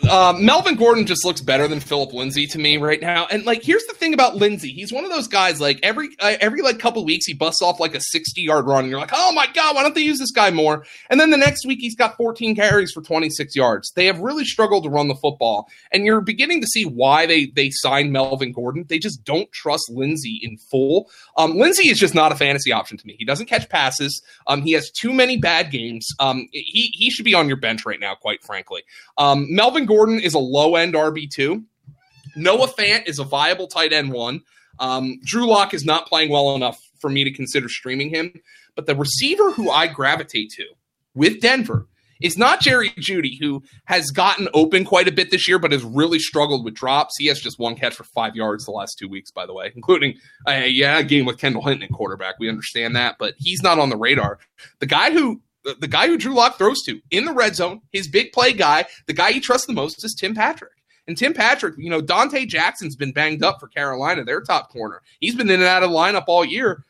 Uh, 0.10 0.34
Melvin 0.38 0.76
Gordon 0.76 1.06
just 1.06 1.24
looks 1.24 1.40
better 1.40 1.68
than 1.68 1.80
Philip 1.80 2.12
Lindsay 2.14 2.46
to 2.48 2.60
me 2.60 2.78
right 2.78 3.00
now. 3.00 3.28
And 3.32 3.46
like, 3.46 3.64
here's 3.64 3.84
the 3.86 3.94
thing 3.94 4.14
about 4.14 4.36
Lindsay: 4.36 4.70
he's 4.70 4.92
one 4.92 5.06
of 5.06 5.12
those 5.12 5.28
guys. 5.28 5.62
Like 5.62 5.80
every 5.84 6.10
uh, 6.20 6.36
every 6.42 6.62
like 6.62 6.80
couple 6.80 7.06
weeks, 7.06 7.26
he 7.26 7.34
busts 7.34 7.62
off 7.62 7.80
like 7.80 7.96
a 7.96 8.02
60 8.02 8.42
yard 8.42 8.66
run, 8.66 8.84
and 8.84 8.90
you're 8.90 9.00
like, 9.00 9.14
oh 9.14 9.32
my 9.32 9.48
god, 9.54 9.76
why 9.76 9.84
don't 9.84 9.96
they 9.96 10.02
use 10.02 10.20
this 10.20 10.32
guy 10.32 10.52
more? 10.52 10.86
And 11.10 11.20
then 11.20 11.32
the 11.32 11.38
next 11.38 11.66
week, 11.66 11.80
he's 11.80 11.96
got 11.96 12.18
14 12.18 12.56
carries 12.56 12.92
for 12.92 13.02
26 13.02 13.56
yards. 13.56 13.92
They 13.96 14.08
have 14.08 14.20
really 14.20 14.44
struggled 14.44 14.84
to 14.84 14.90
run 14.90 15.08
the 15.08 15.16
football, 15.16 15.70
and 15.92 16.06
you're 16.06 16.22
beginning 16.22 16.62
to 16.62 16.68
see 16.68 16.84
why 16.84 17.26
they 17.26 17.46
they 17.46 17.70
signed 17.72 18.12
Melvin 18.12 18.52
Gordon. 18.52 18.86
They 18.90 19.00
just 19.00 19.24
don't 19.24 19.52
trust 19.52 19.90
Lindsay 19.90 20.40
in 20.44 20.58
full. 20.58 21.10
Um, 21.38 21.58
Lindsay 21.58 21.90
is 21.90 22.00
just 22.00 22.16
not 22.16 22.32
a 22.32 22.36
fantasy 22.36 22.72
option 22.72 22.98
to 22.98 23.08
me. 23.08 23.16
He 23.18 23.26
doesn't 23.26 23.46
catch 23.46 23.70
passes. 23.70 24.22
Um, 24.48 24.62
he 24.62 24.74
has 24.74 24.92
too 24.92 25.14
many 25.14 25.38
bad 25.38 25.72
games. 25.72 26.08
Um, 26.20 26.48
he 26.52 26.92
he 26.94 27.10
should 27.10 27.21
be 27.24 27.34
on 27.34 27.48
your 27.48 27.58
bench 27.58 27.86
right 27.86 28.00
now, 28.00 28.16
quite 28.16 28.44
frankly. 28.44 28.84
Um, 29.18 29.48
Melvin 29.50 29.86
Gordon 29.86 30.20
is 30.20 30.34
a 30.34 30.40
low 30.40 30.76
end 30.76 30.94
RB2. 30.94 31.64
Noah 32.36 32.68
Fant 32.68 33.08
is 33.08 33.20
a 33.20 33.24
viable 33.24 33.68
tight 33.68 33.94
end 33.94 34.12
one. 34.12 34.42
Um, 34.80 35.20
Drew 35.24 35.48
Lock 35.48 35.74
is 35.74 35.86
not 35.86 36.08
playing 36.08 36.32
well 36.32 36.56
enough 36.56 36.82
for 37.00 37.10
me 37.10 37.24
to 37.24 37.32
consider 37.32 37.68
streaming 37.70 38.10
him. 38.10 38.34
But 38.76 38.86
the 38.86 38.96
receiver 38.96 39.52
who 39.52 39.70
I 39.70 39.88
gravitate 39.88 40.52
to 40.52 40.66
with 41.14 41.42
Denver 41.42 41.88
is 42.22 42.38
not 42.38 42.62
Jerry 42.62 42.92
Jeudy, 42.92 43.38
who 43.40 43.64
has 43.86 44.12
gotten 44.12 44.48
open 44.54 44.86
quite 44.86 45.08
a 45.08 45.12
bit 45.12 45.32
this 45.32 45.48
year, 45.48 45.60
but 45.60 45.72
has 45.72 45.84
really 45.84 46.20
struggled 46.20 46.64
with 46.64 46.76
drops. 46.76 47.18
He 47.18 47.28
has 47.28 47.40
just 47.40 47.60
one 47.60 47.76
catch 47.76 47.96
for 47.96 48.04
five 48.04 48.36
yards 48.36 48.66
the 48.66 48.72
last 48.72 48.98
two 48.98 49.10
weeks, 49.10 49.32
by 49.32 49.46
the 49.46 49.54
way, 49.54 49.72
including 49.76 50.16
uh, 50.48 50.64
yeah, 50.66 51.00
a 51.00 51.04
game 51.04 51.26
with 51.26 51.40
Kendall 51.40 51.64
Hinton 51.64 51.84
at 51.84 51.92
quarterback. 51.92 52.36
We 52.40 52.48
understand 52.48 52.96
that, 52.96 53.16
but 53.20 53.34
he's 53.38 53.64
not 53.64 53.80
on 53.80 53.90
the 53.90 53.98
radar. 53.98 54.40
The 54.80 54.86
guy 54.86 55.12
who 55.12 55.42
the, 55.64 55.76
the 55.76 55.88
guy 55.88 56.08
who 56.08 56.18
Drew 56.18 56.34
Lock 56.34 56.58
throws 56.58 56.82
to 56.84 57.02
in 57.12 57.26
the 57.26 57.34
red 57.34 57.56
zone, 57.56 57.82
his 57.92 58.08
big 58.08 58.32
play 58.32 58.54
guy, 58.54 58.86
the 59.08 59.14
guy 59.14 59.32
he 59.32 59.40
trusts 59.40 59.68
the 59.68 59.74
most 59.74 60.04
is 60.04 60.16
Tim 60.20 60.36
Patrick. 60.36 60.72
And 61.08 61.18
Tim 61.18 61.34
Patrick, 61.34 61.76
you 61.78 61.90
know, 61.90 62.02
Donte 62.02 62.48
Jackson's 62.48 62.96
been 62.96 63.12
banged 63.12 63.44
up 63.44 63.60
for 63.60 63.68
Carolina, 63.68 64.24
their 64.24 64.42
top 64.42 64.70
corner. 64.70 65.02
He's 65.20 65.36
been 65.36 65.50
in 65.50 65.60
and 65.60 65.64
out 65.64 65.84
of 65.84 65.90
the 65.90 65.96
lineup 65.96 66.26
all 66.28 66.46
year. 66.46 66.84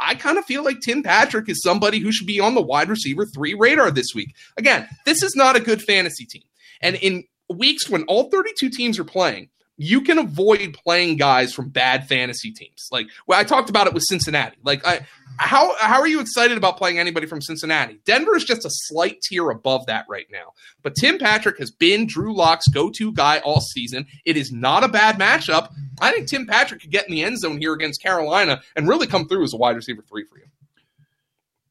I 0.00 0.14
kind 0.14 0.36
of 0.36 0.44
feel 0.44 0.64
like 0.64 0.80
Tim 0.80 1.02
Patrick 1.02 1.48
is 1.48 1.62
somebody 1.62 2.00
who 2.00 2.12
should 2.12 2.26
be 2.26 2.40
on 2.40 2.54
the 2.54 2.62
wide 2.62 2.88
receiver 2.88 3.24
three 3.24 3.54
radar 3.54 3.90
this 3.90 4.08
week. 4.14 4.34
Again, 4.56 4.88
this 5.06 5.22
is 5.22 5.36
not 5.36 5.56
a 5.56 5.60
good 5.60 5.82
fantasy 5.82 6.26
team. 6.26 6.42
And 6.80 6.96
in 6.96 7.24
weeks 7.48 7.88
when 7.88 8.02
all 8.04 8.30
32 8.30 8.70
teams 8.70 8.98
are 8.98 9.04
playing, 9.04 9.48
you 9.76 10.02
can 10.02 10.18
avoid 10.18 10.74
playing 10.74 11.16
guys 11.16 11.52
from 11.52 11.68
bad 11.68 12.08
fantasy 12.08 12.52
teams. 12.52 12.88
Like 12.92 13.06
well, 13.26 13.38
I 13.38 13.44
talked 13.44 13.70
about 13.70 13.86
it 13.86 13.94
with 13.94 14.04
Cincinnati. 14.06 14.56
Like 14.62 14.86
I 14.86 15.06
how 15.36 15.74
how 15.78 16.00
are 16.00 16.06
you 16.06 16.20
excited 16.20 16.56
about 16.56 16.76
playing 16.76 16.98
anybody 16.98 17.26
from 17.26 17.40
Cincinnati? 17.40 18.00
Denver 18.04 18.36
is 18.36 18.44
just 18.44 18.64
a 18.64 18.70
slight 18.70 19.20
tier 19.22 19.50
above 19.50 19.86
that 19.86 20.06
right 20.08 20.26
now. 20.30 20.52
But 20.82 20.94
Tim 20.94 21.18
Patrick 21.18 21.58
has 21.58 21.70
been 21.70 22.06
Drew 22.06 22.34
Lock's 22.34 22.68
go-to 22.68 23.12
guy 23.12 23.38
all 23.40 23.60
season. 23.60 24.06
It 24.24 24.36
is 24.36 24.52
not 24.52 24.84
a 24.84 24.88
bad 24.88 25.18
matchup. 25.18 25.72
I 26.00 26.12
think 26.12 26.28
Tim 26.28 26.46
Patrick 26.46 26.80
could 26.80 26.90
get 26.90 27.06
in 27.08 27.12
the 27.12 27.22
end 27.22 27.38
zone 27.38 27.58
here 27.58 27.72
against 27.72 28.02
Carolina 28.02 28.62
and 28.76 28.88
really 28.88 29.06
come 29.06 29.28
through 29.28 29.44
as 29.44 29.54
a 29.54 29.56
wide 29.56 29.76
receiver 29.76 30.02
3 30.02 30.24
for 30.24 30.38
you. 30.38 30.44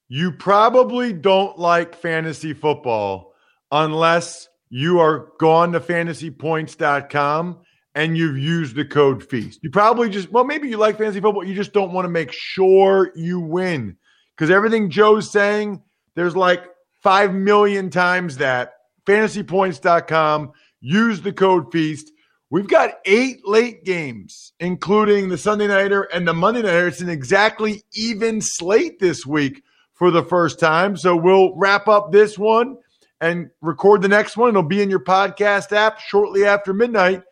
You 0.07 0.31
probably 0.31 1.13
don't 1.13 1.57
like 1.57 1.95
fantasy 1.95 2.53
football 2.53 3.33
unless 3.71 4.47
you 4.69 4.99
are 4.99 5.29
gone 5.39 5.71
to 5.71 5.79
fantasypoints.com 5.79 7.59
and 7.95 8.17
you've 8.17 8.37
used 8.37 8.75
the 8.75 8.85
code 8.85 9.23
feast. 9.23 9.59
You 9.61 9.69
probably 9.69 10.09
just, 10.09 10.31
well, 10.31 10.43
maybe 10.43 10.67
you 10.67 10.77
like 10.77 10.97
fantasy 10.97 11.19
football. 11.19 11.43
You 11.43 11.53
just 11.53 11.73
don't 11.73 11.93
want 11.93 12.05
to 12.05 12.09
make 12.09 12.31
sure 12.31 13.11
you 13.15 13.39
win 13.39 13.97
because 14.35 14.49
everything 14.49 14.89
Joe's 14.89 15.31
saying, 15.31 15.81
there's 16.15 16.35
like 16.35 16.63
5 17.01 17.33
million 17.33 17.89
times 17.89 18.37
that. 18.37 18.73
Fantasypoints.com, 19.05 20.53
use 20.79 21.21
the 21.21 21.33
code 21.33 21.71
feast. 21.71 22.11
We've 22.49 22.67
got 22.67 22.91
eight 23.05 23.45
late 23.45 23.83
games, 23.83 24.53
including 24.59 25.29
the 25.29 25.37
Sunday 25.37 25.67
Nighter 25.67 26.03
and 26.03 26.27
the 26.27 26.33
Monday 26.33 26.61
Nighter. 26.61 26.87
It's 26.87 27.01
an 27.01 27.09
exactly 27.09 27.83
even 27.93 28.41
slate 28.41 28.99
this 28.99 29.25
week 29.25 29.63
for 29.93 30.11
the 30.11 30.23
first 30.23 30.59
time. 30.59 30.95
So 30.95 31.15
we'll 31.15 31.55
wrap 31.55 31.87
up 31.87 32.11
this 32.11 32.37
one 32.37 32.77
and 33.19 33.49
record 33.61 34.01
the 34.01 34.07
next 34.07 34.37
one. 34.37 34.49
It'll 34.49 34.63
be 34.63 34.81
in 34.81 34.89
your 34.89 35.03
podcast 35.03 35.71
app 35.71 35.99
shortly 35.99 36.45
after 36.45 36.73
midnight. 36.73 37.23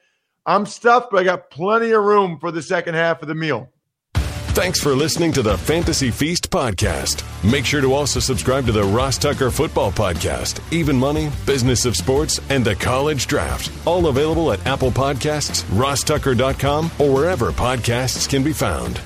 I'm 0.52 0.66
stuffed, 0.66 1.12
but 1.12 1.22
I 1.22 1.24
got 1.24 1.50
plenty 1.50 1.92
of 1.92 2.04
room 2.04 2.38
for 2.38 2.52
the 2.52 2.62
second 2.62 2.96
half 2.96 3.22
of 3.22 3.30
the 3.30 3.36
meal. 3.36 3.70
Thanks 4.54 4.82
for 4.82 4.94
listening 4.94 5.32
to 5.34 5.42
the 5.42 5.58
Fantasy 5.58 6.12
Feast 6.12 6.52
podcast. 6.52 7.24
Make 7.50 7.64
sure 7.64 7.80
to 7.80 7.94
also 7.94 8.20
subscribe 8.20 8.66
to 8.66 8.74
the 8.74 8.84
Ross 8.84 9.18
Tucker 9.18 9.50
Football 9.50 9.94
Podcast, 9.94 10.60
Even 10.74 10.98
Money, 10.98 11.30
Business 11.46 11.86
of 11.86 11.96
Sports, 11.96 12.42
and 12.50 12.66
the 12.66 12.76
College 12.76 13.28
Draft. 13.28 13.72
All 13.88 14.08
available 14.08 14.52
at 14.52 14.66
Apple 14.68 14.92
Podcasts, 14.92 15.64
rosstucker.com, 15.72 16.92
or 17.00 17.14
wherever 17.14 17.54
podcasts 17.54 18.28
can 18.28 18.44
be 18.44 18.52
found. 18.52 19.00